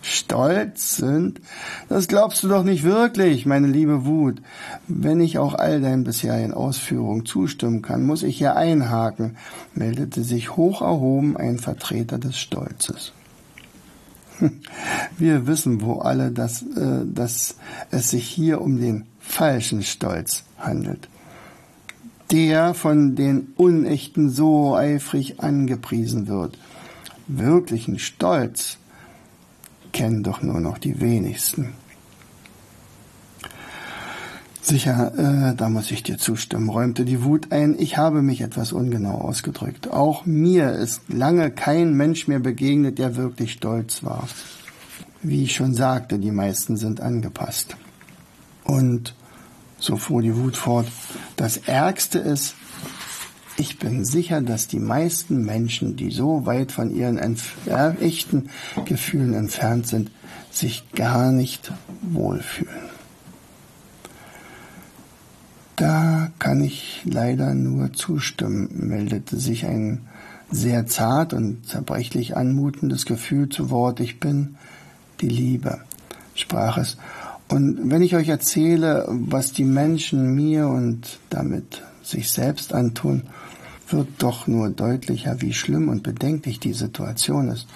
Stolz 0.00 0.96
sind? 0.96 1.42
Das 1.90 2.08
glaubst 2.08 2.42
du 2.42 2.48
doch 2.48 2.64
nicht 2.64 2.84
wirklich, 2.84 3.44
meine 3.44 3.66
liebe 3.66 4.06
Wut. 4.06 4.40
Wenn 4.88 5.20
ich 5.20 5.36
auch 5.36 5.52
all 5.52 5.82
deinen 5.82 6.04
bisherigen 6.04 6.54
Ausführungen 6.54 7.26
zustimmen 7.26 7.82
kann, 7.82 8.06
muss 8.06 8.22
ich 8.22 8.38
hier 8.38 8.56
einhaken, 8.56 9.36
meldete 9.74 10.24
sich 10.24 10.56
hoch 10.56 10.80
erhoben 10.80 11.36
ein 11.36 11.58
Vertreter 11.58 12.16
des 12.16 12.38
Stolzes. 12.38 13.12
Wir 15.18 15.46
wissen 15.46 15.80
wo 15.80 15.98
alle, 16.00 16.30
dass, 16.30 16.62
äh, 16.62 17.04
dass 17.04 17.56
es 17.90 18.10
sich 18.10 18.26
hier 18.26 18.60
um 18.60 18.78
den 18.80 19.06
falschen 19.20 19.82
Stolz 19.82 20.44
handelt. 20.58 21.08
Der 22.30 22.74
von 22.74 23.16
den 23.16 23.52
Unechten 23.56 24.30
so 24.30 24.74
eifrig 24.74 25.40
angepriesen 25.40 26.26
wird. 26.26 26.58
Wirklichen 27.26 27.98
Stolz 27.98 28.78
kennen 29.92 30.22
doch 30.22 30.42
nur 30.42 30.60
noch 30.60 30.78
die 30.78 31.00
wenigsten. 31.00 31.74
Sicher, 34.66 35.12
äh, 35.18 35.54
da 35.54 35.68
muss 35.68 35.90
ich 35.90 36.04
dir 36.04 36.16
zustimmen, 36.16 36.70
räumte 36.70 37.04
die 37.04 37.22
Wut 37.22 37.52
ein. 37.52 37.78
Ich 37.78 37.98
habe 37.98 38.22
mich 38.22 38.40
etwas 38.40 38.72
ungenau 38.72 39.18
ausgedrückt. 39.18 39.88
Auch 39.88 40.24
mir 40.24 40.72
ist 40.72 41.02
lange 41.08 41.50
kein 41.50 41.92
Mensch 41.92 42.28
mehr 42.28 42.38
begegnet, 42.38 42.98
der 42.98 43.16
wirklich 43.16 43.52
stolz 43.52 44.02
war. 44.04 44.26
Wie 45.22 45.44
ich 45.44 45.54
schon 45.54 45.74
sagte, 45.74 46.18
die 46.18 46.30
meisten 46.30 46.78
sind 46.78 47.02
angepasst. 47.02 47.76
Und 48.64 49.14
so 49.78 49.98
fuhr 49.98 50.22
die 50.22 50.34
Wut 50.34 50.56
fort. 50.56 50.86
Das 51.36 51.58
Ärgste 51.58 52.18
ist, 52.18 52.54
ich 53.58 53.78
bin 53.78 54.06
sicher, 54.06 54.40
dass 54.40 54.66
die 54.66 54.80
meisten 54.80 55.44
Menschen, 55.44 55.96
die 55.96 56.10
so 56.10 56.46
weit 56.46 56.72
von 56.72 56.90
ihren 56.90 57.18
echten 58.00 58.48
Gefühlen 58.86 59.34
entfernt 59.34 59.88
sind, 59.88 60.10
sich 60.50 60.90
gar 60.94 61.32
nicht 61.32 61.70
wohlfühlen. 62.00 62.93
Da 65.76 66.30
kann 66.38 66.62
ich 66.62 67.02
leider 67.04 67.54
nur 67.54 67.92
zustimmen, 67.92 68.68
meldete 68.72 69.38
sich 69.38 69.66
ein 69.66 70.02
sehr 70.50 70.86
zart 70.86 71.32
und 71.32 71.66
zerbrechlich 71.66 72.36
anmutendes 72.36 73.06
Gefühl 73.06 73.48
zu 73.48 73.70
Wort. 73.70 73.98
Ich 74.00 74.20
bin 74.20 74.56
die 75.20 75.28
Liebe, 75.28 75.80
sprach 76.34 76.78
es. 76.78 76.96
Und 77.48 77.90
wenn 77.90 78.02
ich 78.02 78.14
euch 78.14 78.28
erzähle, 78.28 79.06
was 79.08 79.52
die 79.52 79.64
Menschen 79.64 80.34
mir 80.34 80.68
und 80.68 81.18
damit 81.28 81.82
sich 82.02 82.30
selbst 82.30 82.72
antun, 82.72 83.22
wird 83.88 84.08
doch 84.18 84.46
nur 84.46 84.70
deutlicher, 84.70 85.40
wie 85.40 85.52
schlimm 85.52 85.88
und 85.88 86.02
bedenklich 86.02 86.58
die 86.58 86.72
Situation 86.72 87.48
ist. 87.48 87.66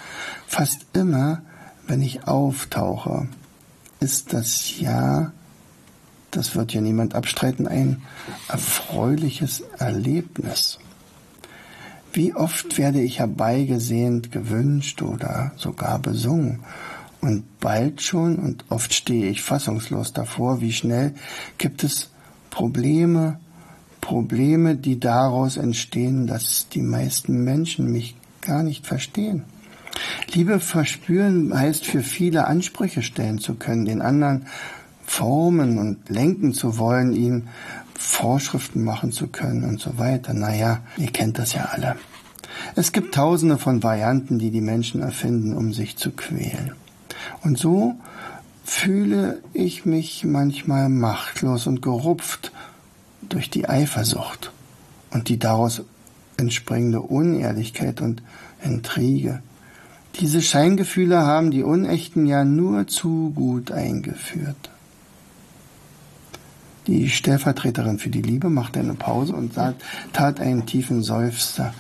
Fast 0.47 0.87
immer, 0.93 1.43
wenn 1.87 2.01
ich 2.01 2.27
auftauche, 2.27 3.29
ist 4.01 4.33
das 4.33 4.79
Ja 4.79 5.33
das 6.31 6.55
wird 6.55 6.73
ja 6.73 6.81
niemand 6.81 7.15
abstreiten, 7.15 7.67
ein 7.67 8.03
erfreuliches 8.49 9.63
Erlebnis. 9.79 10.79
Wie 12.13 12.35
oft 12.35 12.79
werde 12.79 13.01
ich 13.01 13.19
herbeigesehnt, 13.19 14.33
gewünscht 14.33 15.03
oder 15.03 15.53
sogar 15.57 15.99
besungen. 15.99 16.61
Und 17.21 17.45
bald 17.61 18.01
schon, 18.03 18.37
und 18.37 18.65
oft 18.69 18.95
stehe 18.95 19.29
ich 19.29 19.43
fassungslos 19.43 20.13
davor, 20.13 20.61
wie 20.61 20.73
schnell 20.73 21.15
gibt 21.59 21.83
es 21.85 22.11
Probleme, 22.51 23.41
Probleme, 24.01 24.77
die 24.77 25.01
daraus 25.01 25.57
entstehen, 25.57 26.27
dass 26.27 26.69
die 26.69 26.83
meisten 26.83 27.45
Menschen 27.45 27.91
mich 27.91 28.17
gar 28.41 28.63
nicht 28.63 28.87
verstehen. 28.87 29.45
Liebe 30.33 30.61
verspüren 30.61 31.53
heißt 31.53 31.85
für 31.87 32.03
viele 32.03 32.47
Ansprüche 32.47 33.03
stellen 33.03 33.39
zu 33.39 33.55
können, 33.55 33.85
den 33.85 34.01
anderen 34.01 34.47
formen 35.09 35.79
und 35.79 36.09
lenken 36.09 36.53
zu 36.53 36.79
wollen, 36.79 37.13
ihm 37.13 37.49
Vorschriften 37.95 38.85
machen 38.85 39.11
zu 39.11 39.27
können 39.27 39.65
und 39.65 39.81
so 39.81 39.99
weiter. 39.99 40.35
Naja, 40.35 40.83
ihr 40.97 41.11
kennt 41.11 41.39
das 41.39 41.55
ja 41.55 41.65
alle. 41.73 41.97
Es 42.77 42.93
gibt 42.93 43.15
tausende 43.15 43.59
von 43.59 43.83
Varianten, 43.83 44.39
die 44.39 44.51
die 44.51 44.61
Menschen 44.61 45.01
erfinden, 45.01 45.57
um 45.57 45.73
sich 45.73 45.97
zu 45.97 46.11
quälen. 46.11 46.73
Und 47.43 47.59
so 47.59 47.95
fühle 48.65 49.41
ich 49.53 49.87
mich 49.87 50.25
manchmal 50.25 50.89
machtlos 50.89 51.67
und 51.67 51.81
gerupft 51.81 52.53
durch 53.23 53.51
die 53.51 53.69
Eifersucht 53.69 54.53
und 55.11 55.29
die 55.29 55.39
daraus 55.39 55.83
entspringende 56.37 57.01
Unehrlichkeit 57.01 58.01
und 58.01 58.23
Intrige. 58.63 59.43
Diese 60.21 60.43
Scheingefühle 60.43 61.19
haben 61.19 61.51
die 61.51 61.63
Unechten 61.63 62.27
ja 62.27 62.45
nur 62.45 62.87
zu 62.87 63.33
gut 63.35 63.73
eingeführt. 63.73 64.71
Die 66.89 67.11
Stellvertreterin 67.11 67.99
für 67.99 68.09
die 68.09 68.23
Liebe 68.23 68.49
machte 68.49 68.81
eine 68.81 68.95
Pause 68.95 69.35
und 69.35 69.53
tat 69.55 70.41
einen 70.41 70.65
tiefen 70.65 71.03
Seufzer. 71.03 71.75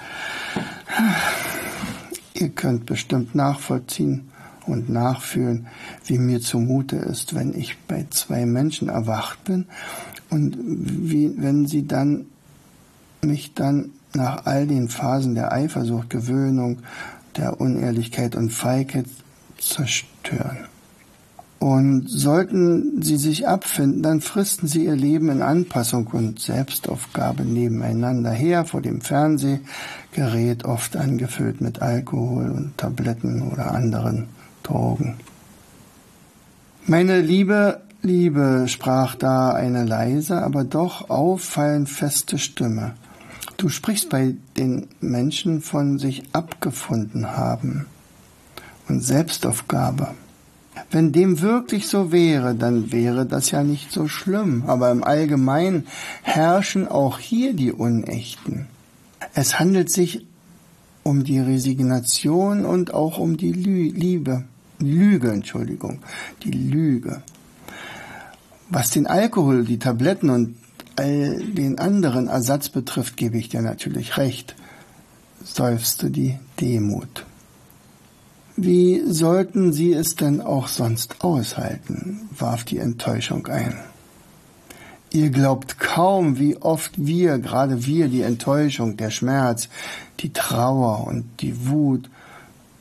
Ihr 2.35 2.51
könnt 2.51 2.85
bestimmt 2.85 3.35
nachvollziehen 3.35 4.29
und 4.67 4.91
nachfühlen, 4.91 5.67
wie 6.05 6.19
mir 6.19 6.41
zumute 6.41 6.97
ist, 6.97 7.35
wenn 7.35 7.55
ich 7.55 7.79
bei 7.89 8.07
zwei 8.11 8.45
Menschen 8.45 8.91
erwacht 8.91 9.43
bin 9.45 9.65
und 10.29 10.59
wie, 10.61 11.33
wenn 11.39 11.67
sie 11.67 11.89
dann 11.89 12.27
mich 13.23 13.55
dann 13.55 13.93
nach 14.13 14.45
all 14.45 14.67
den 14.67 14.91
Phasen 14.91 15.35
der 15.35 15.53
Eifersucht, 15.53 16.11
Gewöhnung, 16.11 16.81
der 17.39 17.61
Unehrlichkeit 17.63 18.37
und 18.37 18.51
Feigheit 18.51 19.07
zerstören. 19.59 20.67
Und 21.59 22.09
sollten 22.09 23.03
sie 23.03 23.17
sich 23.17 23.49
abfinden, 23.49 24.03
dann 24.03 24.21
fristen 24.21 24.69
sie 24.69 24.85
ihr 24.85 24.95
Leben 24.95 25.29
in 25.29 25.43
Anpassung 25.43 26.07
und 26.09 26.39
Selbstaufgabe 26.39 27.45
nebeneinander 27.45 28.31
her 28.31 28.65
vor 28.65 28.81
dem 28.81 29.01
Fernsehgerät, 29.01 30.65
oft 30.65 30.97
angefüllt 30.97 31.61
mit 31.61 31.83
Alkohol 31.83 32.51
und 32.51 32.77
Tabletten 32.77 33.43
oder 33.43 33.73
anderen 33.73 34.29
Drogen. 34.63 35.17
Meine 36.87 37.21
liebe 37.21 37.81
Liebe, 38.03 38.67
sprach 38.69 39.17
da 39.17 39.51
eine 39.51 39.85
leise, 39.85 40.43
aber 40.43 40.63
doch 40.63 41.11
auffallend 41.11 41.89
feste 41.89 42.39
Stimme. 42.39 42.95
Du 43.57 43.69
sprichst 43.69 44.09
bei 44.09 44.37
den 44.57 44.87
Menschen 45.01 45.61
von 45.61 45.99
sich 45.99 46.23
abgefunden 46.33 47.37
haben 47.37 47.87
und 48.89 49.03
Selbstaufgabe. 49.03 50.15
Wenn 50.91 51.13
dem 51.13 51.41
wirklich 51.43 51.87
so 51.87 52.13
wäre, 52.13 52.55
dann 52.55 52.93
wäre 52.93 53.27
das 53.27 53.51
ja 53.51 53.63
nicht 53.63 53.93
so 53.93 54.09
schlimm. 54.09 54.65
Aber 54.67 54.91
im 54.91 55.05
Allgemeinen 55.05 55.87
herrschen 56.23 56.89
auch 56.89 57.19
hier 57.19 57.53
die 57.53 57.73
Unechten. 57.73 58.67
Es 59.35 59.59
handelt 59.59 59.91
sich 59.91 60.27
um 61.03 61.25
die 61.25 61.39
Resignation 61.39 62.65
und 62.65 62.95
auch 62.95 63.19
um 63.19 63.37
die 63.37 63.53
Lü 63.53 63.91
Liebe. 63.91 64.45
Lüge, 64.81 65.33
Entschuldigung, 65.33 66.01
die 66.43 66.53
Lüge. 66.53 67.23
Was 68.71 68.91
den 68.91 69.07
Alkohol, 69.07 69.65
die 69.65 69.79
Tabletten 69.79 70.31
und 70.31 70.57
all 70.97 71.39
den 71.53 71.79
anderen 71.79 72.29
Ersatz 72.29 72.69
betrifft, 72.69 73.17
gebe 73.17 73.39
ich 73.39 73.49
dir 73.49 73.63
natürlich 73.63 74.17
recht, 74.17 74.55
seufzte 75.43 76.11
die 76.11 76.39
Demut. 76.61 77.25
Wie 78.61 79.05
sollten 79.07 79.73
Sie 79.73 79.93
es 79.93 80.17
denn 80.17 80.41
auch 80.41 80.67
sonst 80.67 81.23
aushalten? 81.23 82.29
warf 82.37 82.65
die 82.65 82.79
Enttäuschung 82.79 83.47
ein. 83.47 83.79
Ihr 85.13 85.31
glaubt 85.31 85.79
kaum, 85.79 86.41
wie 86.41 86.57
oft 86.57 86.91
wir, 86.97 87.39
gerade 87.39 87.87
wir, 87.87 88.09
die 88.09 88.23
Enttäuschung, 88.23 88.97
der 88.97 89.11
Schmerz, 89.11 89.69
die 90.19 90.33
Trauer 90.33 91.07
und 91.07 91.25
die 91.39 91.69
Wut 91.69 92.11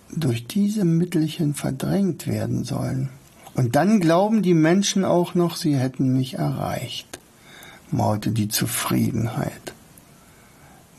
durch 0.09 0.47
diese 0.47 0.83
Mittelchen 0.83 1.53
verdrängt 1.53 2.25
werden 2.25 2.63
sollen. 2.63 3.09
Und 3.53 3.75
dann 3.75 3.99
glauben 3.99 4.41
die 4.41 4.55
Menschen 4.55 5.05
auch 5.05 5.35
noch, 5.35 5.55
sie 5.57 5.75
hätten 5.75 6.17
mich 6.17 6.39
erreicht, 6.39 7.19
maute 7.91 8.31
die 8.31 8.47
Zufriedenheit. 8.47 9.73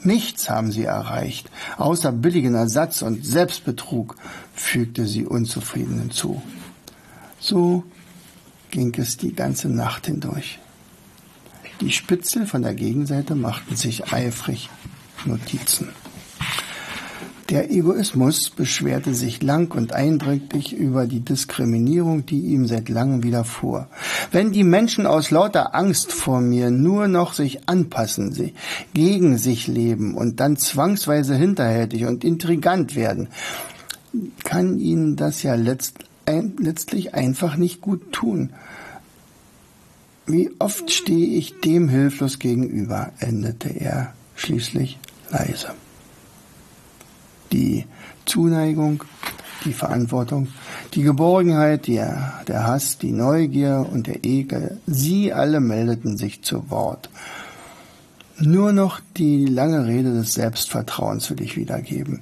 Nichts 0.03 0.49
haben 0.49 0.71
sie 0.71 0.85
erreicht, 0.85 1.51
außer 1.77 2.13
billigen 2.13 2.55
Ersatz 2.55 3.03
und 3.03 3.27
Selbstbetrug, 3.27 4.17
fügte 4.55 5.07
sie 5.07 5.25
unzufrieden 5.25 5.99
hinzu. 5.99 6.41
So 7.41 7.85
ging 8.71 8.95
es 8.99 9.17
die 9.17 9.35
ganze 9.35 9.69
Nacht 9.69 10.07
hindurch. 10.07 10.59
Die 11.81 11.93
Spitzel 11.93 12.47
von 12.47 12.63
der 12.63 12.75
Gegenseite 12.75 13.35
machten 13.35 13.77
sich 13.77 14.13
eifrig 14.13 14.69
Notizen. 15.25 15.89
Der 17.49 17.71
Egoismus 17.71 18.51
beschwerte 18.51 19.15
sich 19.15 19.43
lang 19.43 19.75
und 19.75 19.95
eindrücklich 19.95 20.75
über 20.77 21.07
die 21.07 21.21
Diskriminierung, 21.21 22.27
die 22.27 22.41
ihm 22.41 22.67
seit 22.67 22.91
langem 22.91 23.23
widerfuhr. 23.23 23.89
Wenn 24.31 24.53
die 24.53 24.65
Menschen 24.65 25.07
aus 25.07 25.31
lauter 25.31 25.75
Angst 25.75 26.13
vor 26.13 26.43
mir 26.43 26.71
nur 26.71 27.09
noch 27.09 27.33
sich 27.33 27.67
anpassen, 27.67 28.33
sie 28.33 28.53
gegen 28.93 29.39
sich 29.39 29.67
leben 29.67 30.15
und 30.15 30.41
dann 30.41 30.59
zwangsweise 30.59 31.37
hinterhältig 31.37 32.05
und 32.05 32.23
intrigant 32.23 32.95
werden, 32.95 33.29
kann 34.45 34.79
ihnen 34.79 35.17
das 35.17 35.43
ja 35.43 35.55
letzt, 35.55 36.01
ein, 36.27 36.55
letztlich 36.61 37.15
einfach 37.15 37.57
nicht 37.57 37.81
gut 37.81 38.13
tun. 38.13 38.51
Wie 40.27 40.51
oft 40.59 40.91
stehe 40.91 41.39
ich 41.39 41.61
dem 41.61 41.89
hilflos 41.89 42.39
gegenüber, 42.39 43.11
endete 43.21 43.71
er 43.71 44.13
schließlich 44.35 44.99
leise 45.31 45.69
die 47.53 47.87
Zuneigung, 48.25 49.05
die 49.65 49.73
Verantwortung, 49.73 50.49
die 50.95 51.03
Geborgenheit, 51.03 51.87
die, 51.87 52.03
der 52.47 52.67
Hass, 52.67 52.99
die 52.99 53.13
Neugier 53.13 53.87
und 53.91 54.07
der 54.07 54.25
Ekel, 54.25 54.81
sie 54.87 55.33
alle 55.33 55.61
meldeten 55.61 56.17
sich 56.17 56.43
zu 56.43 56.71
Wort. 56.71 57.11
Nur 58.41 58.73
noch 58.73 59.01
die 59.17 59.47
lange 59.47 59.87
Rede 59.87 60.13
des 60.13 60.35
Selbstvertrauens 60.35 61.29
will 61.31 61.41
ich 61.41 61.57
wiedergeben. 61.57 62.21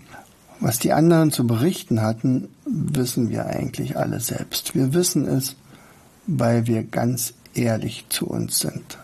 Was 0.61 0.78
die 0.78 0.95
anderen 0.95 1.30
zu 1.30 1.47
berichten 1.47 2.00
hatten, 2.00 2.49
wissen 2.64 3.28
wir 3.28 3.47
eigentlich 3.47 3.99
alle 3.99 4.21
selbst. 4.21 4.75
Wir 4.75 4.95
wissen 4.95 5.28
es, 5.28 5.56
weil 6.26 6.66
wir 6.66 6.83
ganz 6.83 7.35
ehrlich 7.52 8.06
zu 8.09 8.26
uns 8.26 8.61
sind. 8.61 8.99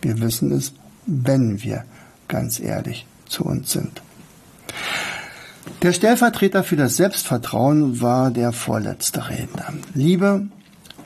Wir 0.00 0.18
wissen 0.20 0.52
es, 0.52 0.72
wenn 1.04 1.62
wir 1.62 1.84
ganz 2.28 2.60
ehrlich 2.60 3.06
zu 3.26 3.44
uns 3.44 3.72
sind. 3.72 4.02
Der 5.86 5.92
Stellvertreter 5.92 6.64
für 6.64 6.74
das 6.74 6.96
Selbstvertrauen 6.96 8.00
war 8.00 8.32
der 8.32 8.50
vorletzte 8.50 9.28
Redner. 9.28 9.72
Liebe, 9.94 10.48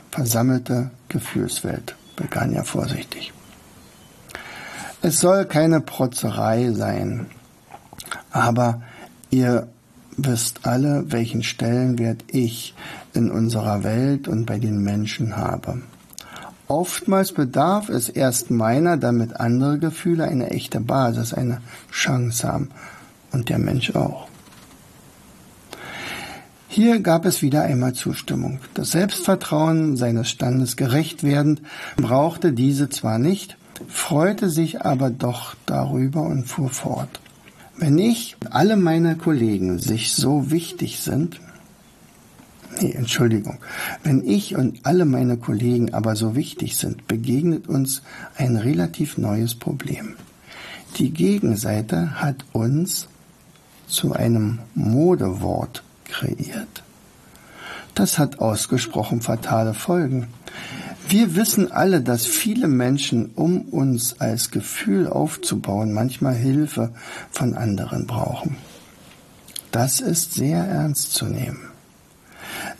versammelte 0.09 0.89
Gefühlswelt, 1.07 1.95
begann 2.15 2.51
er 2.51 2.63
vorsichtig. 2.63 3.31
Es 5.03 5.19
soll 5.19 5.45
keine 5.45 5.81
Protzerei 5.81 6.71
sein, 6.71 7.27
aber 8.31 8.81
ihr 9.29 9.67
wisst 10.17 10.65
alle, 10.65 11.03
welchen 11.11 11.43
Stellenwert 11.43 12.23
ich 12.31 12.73
in 13.13 13.29
unserer 13.29 13.83
Welt 13.83 14.27
und 14.27 14.47
bei 14.47 14.57
den 14.57 14.79
Menschen 14.79 15.37
habe. 15.37 15.83
Oftmals 16.67 17.33
bedarf 17.33 17.87
es 17.89 18.09
erst 18.09 18.49
meiner, 18.49 18.97
damit 18.97 19.39
andere 19.39 19.77
Gefühle 19.77 20.23
eine 20.23 20.49
echte 20.49 20.79
Basis, 20.79 21.35
eine 21.35 21.61
Chance 21.91 22.47
haben. 22.47 22.71
Und 23.31 23.49
der 23.49 23.59
Mensch 23.59 23.95
auch. 23.95 24.30
Hier 26.73 27.01
gab 27.01 27.25
es 27.25 27.41
wieder 27.41 27.63
einmal 27.63 27.91
Zustimmung. 27.91 28.61
Das 28.75 28.91
Selbstvertrauen 28.91 29.97
seines 29.97 30.29
Standes 30.29 30.77
gerecht 30.77 31.21
werdend 31.21 31.61
brauchte 31.97 32.53
diese 32.53 32.87
zwar 32.87 33.19
nicht, 33.19 33.57
freute 33.89 34.49
sich 34.49 34.85
aber 34.85 35.09
doch 35.09 35.55
darüber 35.65 36.21
und 36.21 36.45
fuhr 36.45 36.69
fort. 36.69 37.19
Wenn 37.77 37.97
ich 37.97 38.37
und 38.39 38.53
alle 38.53 38.77
meine 38.77 39.17
Kollegen 39.17 39.79
sich 39.79 40.13
so 40.13 40.49
wichtig 40.49 41.01
sind, 41.01 41.41
nee, 42.79 42.93
Entschuldigung, 42.93 43.57
wenn 44.05 44.25
ich 44.25 44.55
und 44.55 44.79
alle 44.83 45.03
meine 45.03 45.35
Kollegen 45.35 45.93
aber 45.93 46.15
so 46.15 46.37
wichtig 46.37 46.77
sind, 46.77 47.05
begegnet 47.05 47.67
uns 47.67 48.01
ein 48.37 48.55
relativ 48.55 49.17
neues 49.17 49.55
Problem. 49.55 50.15
Die 50.99 51.11
Gegenseite 51.11 52.21
hat 52.21 52.45
uns 52.53 53.09
zu 53.87 54.13
einem 54.13 54.59
Modewort 54.73 55.83
kreiert. 56.11 56.83
Das 57.95 58.19
hat 58.19 58.39
ausgesprochen 58.39 59.21
fatale 59.21 59.73
Folgen. 59.73 60.27
Wir 61.07 61.35
wissen 61.35 61.71
alle, 61.71 62.01
dass 62.01 62.25
viele 62.25 62.67
Menschen, 62.67 63.31
um 63.35 63.61
uns 63.63 64.21
als 64.21 64.51
Gefühl 64.51 65.07
aufzubauen, 65.07 65.91
manchmal 65.93 66.35
Hilfe 66.35 66.93
von 67.31 67.55
anderen 67.55 68.07
brauchen. 68.07 68.57
Das 69.71 69.99
ist 69.99 70.33
sehr 70.33 70.63
ernst 70.63 71.13
zu 71.13 71.25
nehmen. 71.25 71.70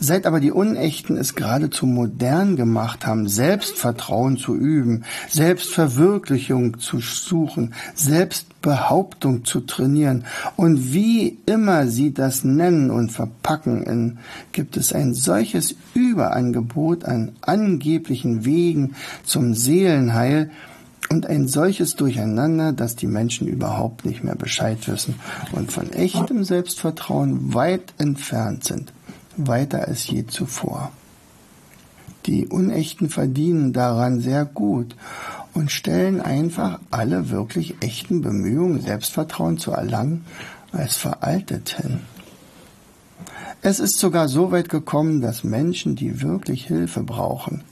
Seit 0.03 0.25
aber 0.25 0.39
die 0.39 0.51
Unechten 0.51 1.15
es 1.15 1.35
geradezu 1.35 1.85
modern 1.85 2.55
gemacht 2.55 3.05
haben, 3.05 3.27
Selbstvertrauen 3.27 4.35
zu 4.35 4.55
üben, 4.55 5.03
Selbstverwirklichung 5.29 6.79
zu 6.79 6.99
suchen, 6.99 7.75
Selbstbehauptung 7.93 9.45
zu 9.45 9.61
trainieren. 9.61 10.25
Und 10.55 10.91
wie 10.91 11.37
immer 11.45 11.85
sie 11.85 12.15
das 12.15 12.43
nennen 12.43 12.89
und 12.89 13.11
verpacken, 13.11 13.83
in, 13.83 14.17
gibt 14.53 14.75
es 14.75 14.91
ein 14.91 15.13
solches 15.13 15.75
Überangebot 15.93 17.05
an 17.05 17.33
angeblichen 17.41 18.43
Wegen 18.43 18.95
zum 19.23 19.53
Seelenheil, 19.53 20.49
und 21.09 21.25
ein 21.25 21.45
solches 21.45 21.97
Durcheinander, 21.97 22.71
dass 22.71 22.95
die 22.95 23.07
Menschen 23.07 23.45
überhaupt 23.45 24.05
nicht 24.05 24.23
mehr 24.23 24.35
Bescheid 24.35 24.87
wissen 24.87 25.15
und 25.51 25.69
von 25.69 25.91
echtem 25.91 26.45
Selbstvertrauen 26.45 27.53
weit 27.53 27.93
entfernt 27.97 28.63
sind 28.63 28.93
weiter 29.37 29.87
als 29.87 30.07
je 30.07 30.25
zuvor. 30.25 30.91
Die 32.25 32.47
Unechten 32.47 33.09
verdienen 33.09 33.73
daran 33.73 34.19
sehr 34.19 34.45
gut 34.45 34.95
und 35.53 35.71
stellen 35.71 36.21
einfach 36.21 36.79
alle 36.91 37.29
wirklich 37.29 37.75
echten 37.81 38.21
Bemühungen, 38.21 38.81
Selbstvertrauen 38.81 39.57
zu 39.57 39.71
erlangen, 39.71 40.25
als 40.71 40.95
veraltet 40.95 41.69
hin. 41.69 42.01
Es 43.63 43.79
ist 43.79 43.99
sogar 43.99 44.27
so 44.27 44.51
weit 44.51 44.69
gekommen, 44.69 45.21
dass 45.21 45.43
Menschen, 45.43 45.95
die 45.95 46.21
wirklich 46.21 46.65
Hilfe 46.65 47.03
brauchen, 47.03 47.63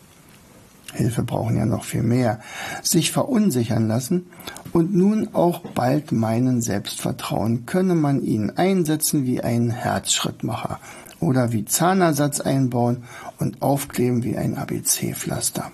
Hilfe 0.94 1.24
brauchen 1.24 1.56
ja 1.56 1.66
noch 1.66 1.84
viel 1.84 2.04
mehr, 2.04 2.40
sich 2.82 3.12
verunsichern 3.12 3.88
lassen 3.88 4.26
und 4.74 4.94
nun 4.94 5.30
auch 5.34 5.60
bald 5.60 6.12
meinen, 6.12 6.62
Selbstvertrauen 6.62 7.66
könne 7.66 7.96
man 7.96 8.24
ihnen 8.24 8.58
einsetzen 8.58 9.26
wie 9.26 9.42
einen 9.42 9.70
Herzschrittmacher 9.70 10.80
oder 11.20 11.52
wie 11.52 11.66
Zahnersatz 11.66 12.40
einbauen 12.40 13.04
und 13.38 13.62
aufkleben 13.62 14.24
wie 14.24 14.38
ein 14.38 14.58
ABC-Pflaster. 14.58 15.72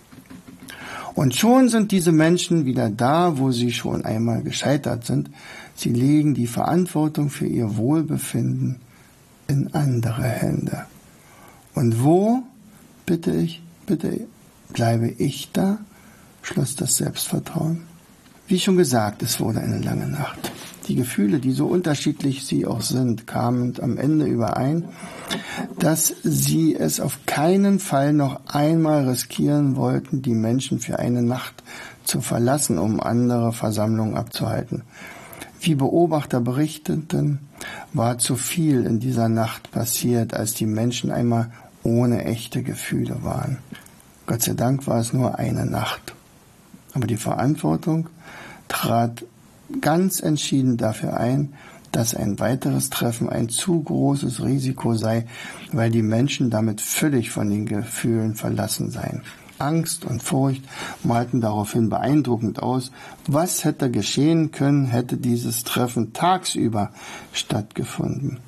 Und 1.14 1.34
schon 1.34 1.70
sind 1.70 1.92
diese 1.92 2.12
Menschen 2.12 2.66
wieder 2.66 2.90
da, 2.90 3.38
wo 3.38 3.52
sie 3.52 3.72
schon 3.72 4.04
einmal 4.04 4.44
gescheitert 4.44 5.06
sind. 5.06 5.30
Sie 5.74 5.90
legen 5.90 6.34
die 6.34 6.48
Verantwortung 6.48 7.30
für 7.30 7.48
ihr 7.48 7.78
Wohlbefinden 7.78 8.82
in 9.48 9.74
andere 9.74 10.24
Hände. 10.24 10.86
Und 11.74 12.04
wo, 12.04 12.44
bitte 13.06 13.32
ich, 13.32 13.62
bitte 13.86 14.28
bleibe 14.74 15.08
ich 15.08 15.52
da, 15.54 15.78
schloss 16.42 16.76
das 16.76 16.96
Selbstvertrauen. 16.98 17.84
Wie 18.48 18.60
schon 18.60 18.78
gesagt, 18.78 19.24
es 19.24 19.40
wurde 19.40 19.62
eine 19.62 19.80
lange 19.80 20.08
Nacht. 20.08 20.52
Die 20.88 20.96
Gefühle, 20.96 21.40
die 21.40 21.52
so 21.52 21.66
unterschiedlich 21.66 22.46
sie 22.46 22.68
auch 22.68 22.82
sind, 22.82 23.26
kamen 23.26 23.74
am 23.82 23.98
Ende 23.98 24.26
überein, 24.26 24.86
dass 25.80 26.14
sie 26.24 26.76
es 26.76 27.00
auf 27.00 27.26
keinen 27.26 27.80
Fall 27.80 28.14
noch 28.14 28.42
einmal 28.46 29.10
riskieren 29.10 29.76
wollten, 29.76 30.22
die 30.22 30.36
Menschen 30.36 30.80
für 30.80 31.00
eine 31.00 31.24
Nacht 31.24 31.64
zu 32.04 32.22
verlassen, 32.22 32.78
um 32.78 33.00
andere 33.00 33.52
Versammlungen 33.52 34.16
abzuhalten. 34.16 34.84
Wie 35.60 35.74
Beobachter 35.74 36.40
berichteten, 36.40 37.40
war 37.94 38.20
zu 38.20 38.36
viel 38.36 38.86
in 38.86 39.00
dieser 39.00 39.30
Nacht 39.30 39.72
passiert, 39.72 40.36
als 40.36 40.54
die 40.54 40.68
Menschen 40.68 41.12
einmal 41.12 41.52
ohne 41.82 42.26
echte 42.26 42.62
Gefühle 42.62 43.24
waren. 43.24 43.58
Gott 44.28 44.44
sei 44.44 44.54
Dank 44.54 44.86
war 44.86 45.00
es 45.00 45.14
nur 45.14 45.40
eine 45.40 45.66
Nacht. 45.66 46.14
Aber 46.94 47.08
die 47.08 47.18
Verantwortung 47.18 48.10
trat 48.68 49.26
ganz 49.82 50.20
entschieden 50.20 50.78
dafür 50.78 51.18
ein, 51.18 51.54
dass 51.92 52.14
ein 52.14 52.40
weiteres 52.40 52.90
Treffen 52.90 53.30
ein 53.30 53.48
zu 53.50 53.82
großes 53.82 54.44
Risiko 54.44 54.96
sei, 54.96 55.26
weil 55.72 55.92
die 55.92 56.02
Menschen 56.02 56.50
damit 56.50 56.82
völlig 56.82 57.32
von 57.32 57.50
den 57.50 57.66
Gefühlen 57.66 58.36
verlassen 58.36 58.92
seien. 58.92 59.22
Angst 59.60 60.04
und 60.04 60.22
Furcht 60.22 60.64
malten 61.04 61.40
daraufhin 61.40 61.90
beeindruckend 61.90 62.62
aus, 62.62 62.92
was 63.28 63.64
hätte 63.64 63.90
geschehen 63.90 64.52
können, 64.52 64.86
hätte 64.86 65.16
dieses 65.16 65.64
Treffen 65.64 66.12
tagsüber 66.12 66.92
stattgefunden. 67.32 68.40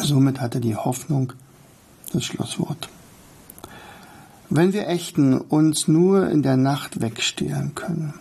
Somit 0.00 0.40
hatte 0.40 0.60
die 0.60 0.76
Hoffnung 0.76 1.32
das 2.12 2.24
Schlusswort. 2.24 2.88
Wenn 4.48 4.72
wir 4.72 4.86
Echten 4.86 5.40
uns 5.40 5.88
nur 5.88 6.28
in 6.28 6.42
der 6.42 6.56
Nacht 6.56 7.00
wegstehlen 7.00 7.74
können, 7.74 8.14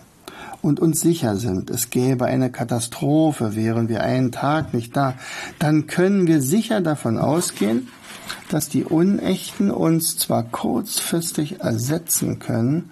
und 0.62 0.80
uns 0.80 1.02
sicher 1.02 1.38
sind, 1.38 1.70
es 1.70 1.90
gäbe 1.90 2.26
eine 2.26 2.52
Katastrophe, 2.52 3.56
wären 3.56 3.90
wir 3.90 4.04
einen 4.04 4.32
Tag 4.32 4.74
nicht 4.74 4.96
da, 4.96 5.16
dann 5.60 5.88
können 5.88 6.28
wir 6.28 6.42
sicher 6.42 6.82
davon 6.82 7.18
ausgehen, 7.18 7.88
dass 8.50 8.70
die 8.70 8.84
Unechten 8.84 9.72
uns 9.72 10.18
zwar 10.18 10.44
kurzfristig 10.44 11.62
ersetzen 11.62 12.40
können, 12.40 12.92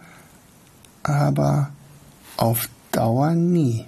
aber 1.04 1.70
auf 2.38 2.70
Dauer 2.92 3.32
nie. 3.32 3.86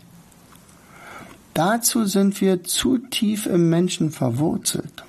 Dazu 1.54 2.06
sind 2.06 2.40
wir 2.40 2.64
zu 2.64 2.98
tief 2.98 3.46
im 3.46 3.70
Menschen 3.70 4.12
verwurzelt. 4.12 5.04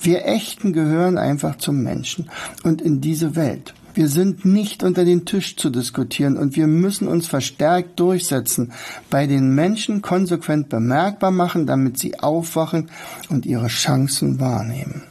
Wir 0.00 0.26
Echten 0.26 0.72
gehören 0.72 1.18
einfach 1.18 1.56
zum 1.56 1.82
Menschen 1.82 2.30
und 2.62 2.82
in 2.82 3.00
diese 3.00 3.36
Welt. 3.36 3.74
Wir 3.94 4.08
sind 4.08 4.44
nicht 4.44 4.82
unter 4.82 5.04
den 5.04 5.24
Tisch 5.24 5.56
zu 5.56 5.70
diskutieren 5.70 6.36
und 6.36 6.56
wir 6.56 6.66
müssen 6.66 7.08
uns 7.08 7.26
verstärkt 7.26 7.98
durchsetzen, 7.98 8.72
bei 9.10 9.26
den 9.26 9.54
Menschen 9.54 10.00
konsequent 10.00 10.68
bemerkbar 10.68 11.30
machen, 11.30 11.66
damit 11.66 11.98
sie 11.98 12.18
aufwachen 12.20 12.88
und 13.28 13.46
ihre 13.46 13.66
Chancen 13.66 14.38
wahrnehmen. 14.38 15.02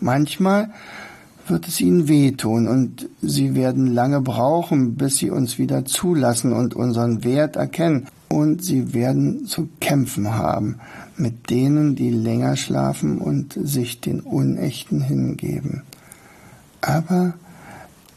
Manchmal 0.00 0.70
wird 1.46 1.68
es 1.68 1.80
ihnen 1.80 2.08
wehtun 2.08 2.68
und 2.68 3.08
sie 3.20 3.54
werden 3.54 3.92
lange 3.92 4.20
brauchen, 4.20 4.96
bis 4.96 5.16
sie 5.16 5.30
uns 5.30 5.58
wieder 5.58 5.84
zulassen 5.84 6.52
und 6.52 6.74
unseren 6.74 7.24
Wert 7.24 7.56
erkennen. 7.56 8.06
Und 8.28 8.64
sie 8.64 8.94
werden 8.94 9.46
zu 9.46 9.68
kämpfen 9.80 10.34
haben 10.34 10.76
mit 11.16 11.50
denen, 11.50 11.96
die 11.96 12.10
länger 12.10 12.56
schlafen 12.56 13.18
und 13.18 13.58
sich 13.60 14.00
den 14.00 14.20
Unechten 14.20 15.00
hingeben. 15.00 15.82
Aber 16.80 17.34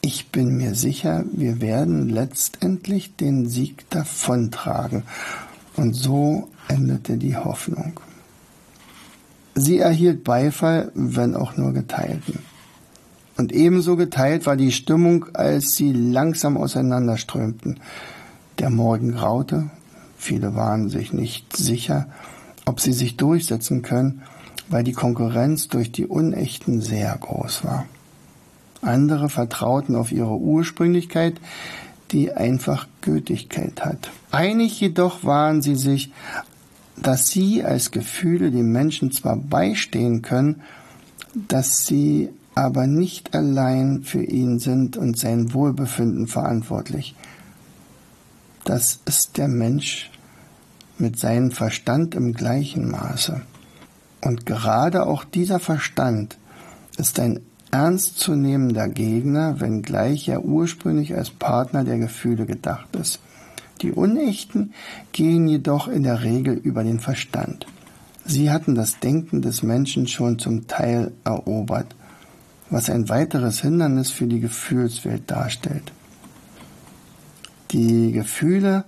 ich 0.05 0.31
bin 0.31 0.57
mir 0.57 0.75
sicher, 0.75 1.23
wir 1.31 1.61
werden 1.61 2.09
letztendlich 2.09 3.15
den 3.15 3.47
Sieg 3.47 3.89
davontragen. 3.89 5.03
Und 5.77 5.93
so 5.93 6.49
endete 6.67 7.17
die 7.17 7.37
Hoffnung. 7.37 8.01
Sie 9.55 9.79
erhielt 9.79 10.25
Beifall, 10.25 10.91
wenn 10.93 11.35
auch 11.35 11.55
nur 11.55 11.71
geteilten. 11.71 12.39
Und 13.37 13.53
ebenso 13.53 13.95
geteilt 13.95 14.45
war 14.45 14.57
die 14.57 14.73
Stimmung, 14.73 15.27
als 15.33 15.75
sie 15.75 15.93
langsam 15.93 16.57
auseinanderströmten. 16.57 17.79
Der 18.59 18.69
Morgen 18.69 19.13
graute, 19.13 19.69
viele 20.17 20.53
waren 20.53 20.89
sich 20.89 21.13
nicht 21.13 21.55
sicher, 21.55 22.07
ob 22.65 22.81
sie 22.81 22.93
sich 22.93 23.15
durchsetzen 23.15 23.83
können, 23.83 24.23
weil 24.67 24.83
die 24.83 24.91
Konkurrenz 24.91 25.69
durch 25.69 25.93
die 25.93 26.07
Unechten 26.07 26.81
sehr 26.81 27.17
groß 27.17 27.63
war. 27.63 27.85
Andere 28.83 29.29
vertrauten 29.29 29.95
auf 29.95 30.11
ihre 30.11 30.37
Ursprünglichkeit, 30.37 31.35
die 32.11 32.31
einfach 32.31 32.87
Gültigkeit 33.01 33.83
hat. 33.83 34.11
Einig 34.31 34.79
jedoch 34.79 35.23
waren 35.23 35.61
sie 35.61 35.75
sich, 35.75 36.11
dass 36.95 37.27
sie 37.27 37.63
als 37.63 37.91
Gefühle 37.91 38.51
dem 38.51 38.71
Menschen 38.71 39.11
zwar 39.11 39.35
beistehen 39.35 40.21
können, 40.21 40.61
dass 41.33 41.85
sie 41.85 42.29
aber 42.55 42.85
nicht 42.85 43.33
allein 43.33 44.03
für 44.03 44.23
ihn 44.23 44.59
sind 44.59 44.95
und 44.95 45.17
sein 45.17 45.53
Wohlbefinden 45.53 46.27
verantwortlich. 46.27 47.15
Das 48.63 48.99
ist 49.05 49.37
der 49.37 49.47
Mensch 49.47 50.11
mit 50.97 51.19
seinem 51.19 51.51
Verstand 51.51 52.13
im 52.13 52.33
gleichen 52.33 52.89
Maße. 52.89 53.41
Und 54.21 54.45
gerade 54.45 55.07
auch 55.07 55.23
dieser 55.23 55.59
Verstand 55.59 56.37
ist 56.97 57.19
ein 57.19 57.41
ernstzunehmender 57.73 58.87
Gegner, 58.87 59.59
wenngleich 59.59 60.29
er 60.29 60.45
ursprünglich 60.45 61.15
als 61.15 61.31
Partner 61.31 61.83
der 61.83 61.97
Gefühle 61.97 62.45
gedacht 62.45 62.95
ist. 62.95 63.19
Die 63.81 63.91
Unechten 63.91 64.73
gehen 65.11 65.47
jedoch 65.47 65.87
in 65.87 66.03
der 66.03 66.21
Regel 66.21 66.53
über 66.53 66.83
den 66.83 66.99
Verstand. 66.99 67.65
Sie 68.25 68.51
hatten 68.51 68.75
das 68.75 68.99
Denken 68.99 69.41
des 69.41 69.63
Menschen 69.63 70.05
schon 70.07 70.37
zum 70.37 70.67
Teil 70.67 71.13
erobert, 71.25 71.95
was 72.69 72.91
ein 72.91 73.09
weiteres 73.09 73.61
Hindernis 73.61 74.11
für 74.11 74.27
die 74.27 74.39
Gefühlswelt 74.39 75.23
darstellt. 75.31 75.91
Die 77.71 78.11
Gefühle 78.11 78.85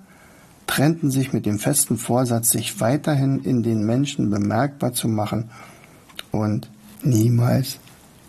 trennten 0.68 1.10
sich 1.10 1.34
mit 1.34 1.48
dem 1.48 1.58
festen 1.58 1.98
Vorsatz, 1.98 2.52
sich 2.52 2.80
weiterhin 2.80 3.40
in 3.40 3.64
den 3.64 3.84
Menschen 3.84 4.30
bemerkbar 4.30 4.94
zu 4.94 5.08
machen 5.08 5.50
und 6.32 6.70
niemals 7.02 7.80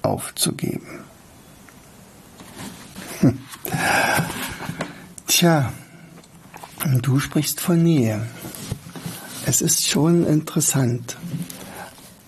aufzugeben. 0.06 0.86
Hm. 3.20 3.38
Tja, 5.26 5.72
du 7.02 7.18
sprichst 7.18 7.60
von 7.60 7.82
Nähe. 7.82 8.26
Es 9.46 9.60
ist 9.62 9.86
schon 9.86 10.26
interessant, 10.26 11.16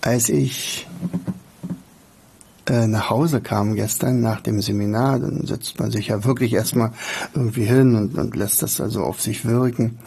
als 0.01 0.29
ich 0.29 0.87
äh, 2.69 2.87
nach 2.87 3.09
Hause 3.09 3.41
kam 3.41 3.75
gestern 3.75 4.21
nach 4.21 4.41
dem 4.41 4.61
Seminar, 4.61 5.19
dann 5.19 5.45
setzt 5.45 5.79
man 5.79 5.91
sich 5.91 6.07
ja 6.07 6.23
wirklich 6.23 6.53
erstmal 6.53 6.91
irgendwie 7.33 7.65
hin 7.65 7.95
und, 7.95 8.17
und 8.17 8.35
lässt 8.35 8.61
das 8.61 8.79
also 8.79 9.03
auf 9.03 9.21
sich 9.21 9.43
wirken. 9.45 9.97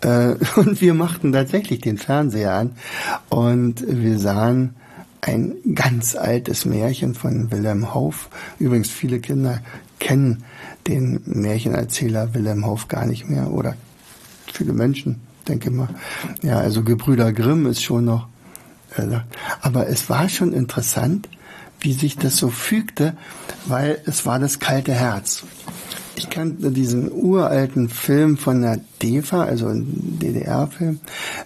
Äh, 0.00 0.34
und 0.56 0.80
wir 0.80 0.94
machten 0.94 1.32
tatsächlich 1.32 1.80
den 1.80 1.96
Fernseher 1.96 2.54
an 2.54 2.72
und 3.28 3.84
wir 3.86 4.18
sahen 4.18 4.74
ein 5.20 5.54
ganz 5.74 6.14
altes 6.14 6.64
Märchen 6.64 7.14
von 7.14 7.50
Wilhelm 7.50 7.94
Hauff. 7.94 8.28
Übrigens, 8.58 8.90
viele 8.90 9.20
Kinder 9.20 9.60
kennen 9.98 10.44
den 10.86 11.20
Märchenerzähler 11.24 12.34
Wilhelm 12.34 12.64
Hauff 12.64 12.88
gar 12.88 13.06
nicht 13.06 13.28
mehr 13.28 13.50
oder 13.50 13.74
viele 14.52 14.72
Menschen, 14.72 15.20
denke 15.46 15.70
mal. 15.70 15.88
Ja, 16.42 16.58
also 16.58 16.82
Gebrüder 16.82 17.32
Grimm 17.32 17.66
ist 17.66 17.82
schon 17.82 18.04
noch. 18.04 18.28
Äh, 18.96 19.20
aber 19.60 19.88
es 19.88 20.08
war 20.08 20.28
schon 20.28 20.52
interessant, 20.52 21.28
wie 21.80 21.92
sich 21.92 22.16
das 22.16 22.36
so 22.36 22.48
fügte, 22.48 23.16
weil 23.66 24.00
es 24.06 24.26
war 24.26 24.38
das 24.38 24.58
kalte 24.58 24.92
Herz. 24.92 25.44
Ich 26.16 26.30
kannte 26.30 26.72
diesen 26.72 27.12
uralten 27.12 27.88
Film 27.88 28.38
von 28.38 28.62
der 28.62 28.80
DEFA, 29.00 29.44
also 29.44 29.68
ein 29.68 30.18
DDR-Film, 30.20 30.98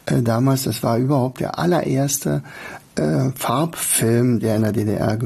äh, 0.06 0.22
damals, 0.22 0.62
das 0.62 0.82
war 0.82 0.96
überhaupt 0.96 1.40
der 1.40 1.58
allererste 1.58 2.42
äh, 2.96 3.30
Farbfilm, 3.34 4.40
der 4.40 4.56
in 4.56 4.62
der 4.62 4.72
DDR 4.72 5.14
äh, 5.14 5.18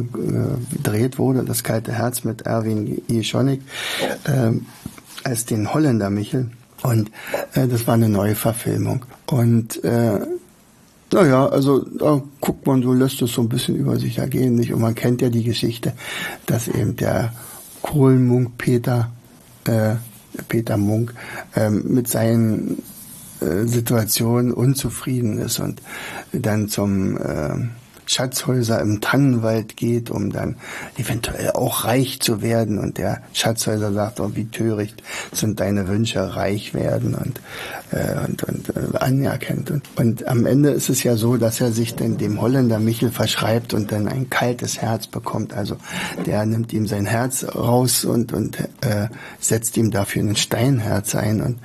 gedreht 0.73 1.19
wurde, 1.19 1.45
das 1.45 1.63
kalte 1.65 1.93
Herz 1.93 2.25
mit 2.25 2.43
Erwin 2.43 3.03
Jeschonik, 3.09 3.63
äh, 4.25 4.53
als 5.25 5.47
den 5.47 5.73
Holländer 5.73 6.11
Michel. 6.11 6.51
Und 6.83 7.11
äh, 7.55 7.67
das 7.67 7.87
war 7.87 7.95
eine 7.95 8.09
neue 8.09 8.35
Verfilmung. 8.35 9.05
Und 9.27 9.83
äh, 9.83 10.21
naja, 11.13 11.47
also 11.47 11.81
da 11.81 12.21
guckt 12.41 12.67
man 12.67 12.83
so, 12.83 12.93
lässt 12.93 13.23
es 13.23 13.33
so 13.33 13.43
ein 13.43 13.49
bisschen 13.49 13.77
über 13.77 13.99
sich 13.99 14.19
ergehen, 14.19 14.57
nicht? 14.57 14.73
Und 14.73 14.81
man 14.81 14.95
kennt 14.95 15.23
ja 15.23 15.29
die 15.29 15.45
Geschichte, 15.45 15.93
dass 16.47 16.69
eben 16.69 16.97
der 16.97 17.33
Kohlenmunk 17.83 18.59
Peter, 18.59 19.11
äh, 19.65 19.95
Peter 20.49 20.77
Munk, 20.77 21.15
äh, 21.55 21.71
mit 21.71 22.09
seinen 22.09 22.83
äh, 23.47 23.67
Situationen 23.67 24.53
unzufrieden 24.53 25.39
ist 25.39 25.61
und 25.61 25.81
dann 26.33 26.69
zum 26.69 27.17
äh, 27.17 27.69
Schatzhäuser 28.07 28.81
im 28.81 29.01
Tannenwald 29.01 29.77
geht, 29.77 30.11
um 30.11 30.31
dann 30.31 30.57
eventuell 30.97 31.51
auch 31.51 31.85
reich 31.85 32.21
zu 32.21 32.41
werden. 32.41 32.79
Und 32.79 32.99
der 32.99 33.23
Schatzhäuser 33.33 33.93
sagt, 33.93 34.21
oh, 34.21 34.31
wie 34.35 34.47
töricht 34.47 35.03
sind 35.33 35.61
deine 35.61 35.89
Wünsche, 35.89 36.37
reich 36.37 36.73
werden 36.73 37.15
und, 37.15 37.41
äh, 37.91 38.27
und, 38.27 38.45
und 38.45 38.69
äh, 38.71 38.99
anerkennt. 38.99 39.71
Und, 39.71 39.83
und 39.97 40.29
am 40.29 40.47
Ende 40.47 40.71
ist 40.71 40.89
es 40.89 41.03
ja 41.03 41.17
so, 41.17 41.37
dass 41.37 41.61
er 41.61 41.73
sich 41.73 41.95
dann 41.95 42.17
dem 42.17 42.41
Holländer 42.41 42.79
Michel 42.79 43.11
verschreibt 43.11 43.75
und 43.75 43.93
dann 43.93 44.09
ein 44.09 44.31
kaltes 44.31 44.81
Herz 44.81 45.09
bekommt. 45.09 45.53
Also 45.53 45.77
der 46.25 46.47
nimmt 46.47 46.73
ihm 46.73 46.87
sein 46.87 47.07
Herz 47.07 47.45
raus 47.45 48.05
und, 48.05 48.33
und 48.33 48.61
äh, 48.83 49.09
setzt 49.41 49.77
ihm 49.77 49.91
dafür 49.91 50.23
ein 50.23 50.37
Steinherz 50.37 51.15
ein. 51.15 51.41
Und 51.41 51.59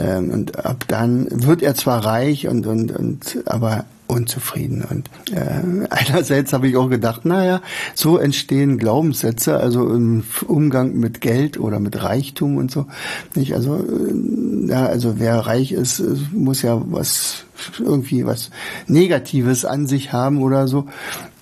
ähm, 0.00 0.30
und 0.30 0.64
ab 0.64 0.84
dann 0.88 1.26
wird 1.30 1.62
er 1.62 1.74
zwar 1.74 2.04
reich 2.04 2.48
und, 2.48 2.66
und, 2.66 2.90
und 2.92 3.42
aber 3.46 3.84
unzufrieden. 4.06 4.84
Und 4.88 5.10
äh, 5.32 5.86
einerseits 5.90 6.52
habe 6.52 6.68
ich 6.68 6.76
auch 6.76 6.88
gedacht, 6.88 7.24
naja, 7.24 7.60
so 7.94 8.16
entstehen 8.16 8.78
Glaubenssätze, 8.78 9.58
also 9.58 9.88
im 9.90 10.24
Umgang 10.46 10.94
mit 10.94 11.20
Geld 11.20 11.60
oder 11.60 11.80
mit 11.80 12.02
Reichtum 12.02 12.56
und 12.56 12.70
so. 12.70 12.86
Nicht? 13.34 13.54
Also, 13.54 13.76
äh, 13.76 14.68
ja, 14.68 14.86
also 14.86 15.18
wer 15.18 15.36
reich 15.40 15.72
ist, 15.72 16.02
muss 16.32 16.62
ja 16.62 16.80
was 16.86 17.44
irgendwie 17.78 18.24
was 18.24 18.50
Negatives 18.86 19.64
an 19.64 19.86
sich 19.86 20.12
haben 20.12 20.42
oder 20.42 20.66
so. 20.66 20.86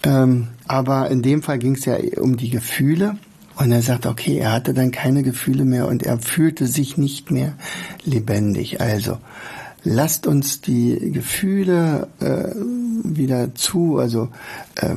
Ähm, 0.03 0.49
aber 0.67 1.11
in 1.11 1.23
dem 1.23 1.43
Fall 1.43 1.59
ging 1.59 1.75
es 1.75 1.85
ja 1.85 1.97
um 2.21 2.37
die 2.37 2.51
Gefühle. 2.51 3.17
Und 3.59 3.73
er 3.73 3.83
sagt, 3.83 4.07
okay, 4.07 4.39
er 4.39 4.53
hatte 4.53 4.73
dann 4.73 4.93
keine 4.93 5.25
Gefühle 5.25 5.65
mehr 5.65 5.89
und 5.89 6.05
er 6.05 6.19
fühlte 6.19 6.69
sich 6.69 6.97
nicht 6.97 7.33
mehr 7.33 7.55
lebendig. 8.05 8.81
Also 8.81 9.19
lasst 9.83 10.29
uns 10.29 10.61
die 10.61 11.11
Gefühle 11.13 12.07
äh, 12.21 12.55
wieder 13.03 13.55
zu. 13.57 13.99
Also 13.99 14.29
äh, 14.77 14.95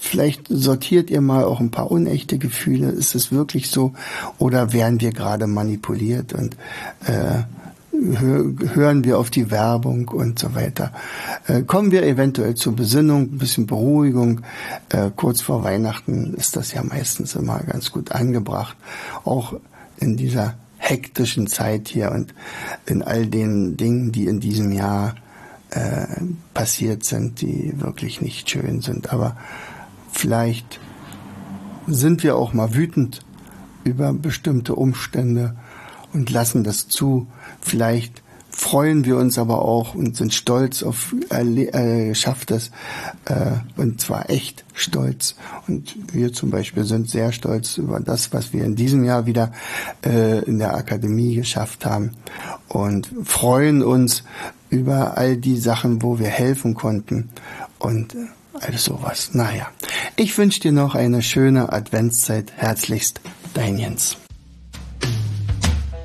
vielleicht 0.00 0.48
sortiert 0.48 1.10
ihr 1.10 1.20
mal 1.20 1.44
auch 1.44 1.60
ein 1.60 1.70
paar 1.70 1.92
unechte 1.92 2.38
Gefühle. 2.38 2.88
Ist 2.88 3.14
es 3.14 3.30
wirklich 3.30 3.70
so? 3.70 3.92
Oder 4.38 4.72
werden 4.72 5.00
wir 5.00 5.12
gerade 5.12 5.46
manipuliert 5.46 6.32
und 6.32 6.56
äh, 7.06 7.44
hören 7.92 9.04
wir 9.04 9.18
auf 9.18 9.30
die 9.30 9.50
Werbung 9.50 10.08
und 10.08 10.38
so 10.38 10.54
weiter. 10.54 10.92
Äh, 11.46 11.62
kommen 11.62 11.92
wir 11.92 12.02
eventuell 12.04 12.54
zur 12.54 12.74
Besinnung, 12.74 13.22
ein 13.22 13.38
bisschen 13.38 13.66
Beruhigung. 13.66 14.40
Äh, 14.88 15.10
kurz 15.14 15.42
vor 15.42 15.62
Weihnachten 15.62 16.34
ist 16.34 16.56
das 16.56 16.72
ja 16.72 16.82
meistens 16.82 17.34
immer 17.34 17.60
ganz 17.60 17.92
gut 17.92 18.12
angebracht. 18.12 18.76
Auch 19.24 19.54
in 19.98 20.16
dieser 20.16 20.54
hektischen 20.78 21.46
Zeit 21.46 21.88
hier 21.88 22.10
und 22.10 22.34
in 22.86 23.02
all 23.02 23.26
den 23.26 23.76
Dingen, 23.76 24.10
die 24.10 24.26
in 24.26 24.40
diesem 24.40 24.72
Jahr 24.72 25.14
äh, 25.70 26.06
passiert 26.54 27.04
sind, 27.04 27.40
die 27.40 27.72
wirklich 27.76 28.20
nicht 28.20 28.50
schön 28.50 28.80
sind. 28.80 29.12
Aber 29.12 29.36
vielleicht 30.10 30.80
sind 31.86 32.22
wir 32.22 32.36
auch 32.36 32.52
mal 32.52 32.74
wütend 32.74 33.24
über 33.84 34.12
bestimmte 34.12 34.74
Umstände 34.74 35.56
und 36.12 36.30
lassen 36.30 36.64
das 36.64 36.88
zu. 36.88 37.26
Vielleicht 37.60 38.22
freuen 38.52 39.04
wir 39.04 39.16
uns 39.16 39.38
aber 39.38 39.62
auch 39.62 39.94
und 39.94 40.16
sind 40.16 40.34
stolz 40.34 40.82
auf 40.82 41.14
äh, 41.30 42.08
Geschafftes 42.08 42.70
äh, 43.24 43.52
und 43.76 44.00
zwar 44.00 44.30
echt 44.30 44.64
stolz. 44.74 45.34
Und 45.66 45.96
wir 46.12 46.32
zum 46.32 46.50
Beispiel 46.50 46.84
sind 46.84 47.08
sehr 47.08 47.32
stolz 47.32 47.78
über 47.78 47.98
das, 47.98 48.32
was 48.32 48.52
wir 48.52 48.64
in 48.64 48.76
diesem 48.76 49.04
Jahr 49.04 49.26
wieder 49.26 49.52
äh, 50.04 50.44
in 50.44 50.58
der 50.58 50.74
Akademie 50.74 51.34
geschafft 51.34 51.86
haben 51.86 52.12
und 52.68 53.10
freuen 53.24 53.82
uns 53.82 54.22
über 54.70 55.16
all 55.16 55.36
die 55.36 55.58
Sachen, 55.58 56.02
wo 56.02 56.18
wir 56.18 56.28
helfen 56.28 56.74
konnten 56.74 57.30
und 57.78 58.14
äh, 58.14 58.18
all 58.60 58.76
sowas. 58.76 59.30
Naja, 59.32 59.68
ich 60.16 60.36
wünsche 60.36 60.60
dir 60.60 60.72
noch 60.72 60.94
eine 60.94 61.22
schöne 61.22 61.72
Adventszeit. 61.72 62.52
Herzlichst, 62.56 63.20
dein 63.54 63.78
Jens. 63.78 64.16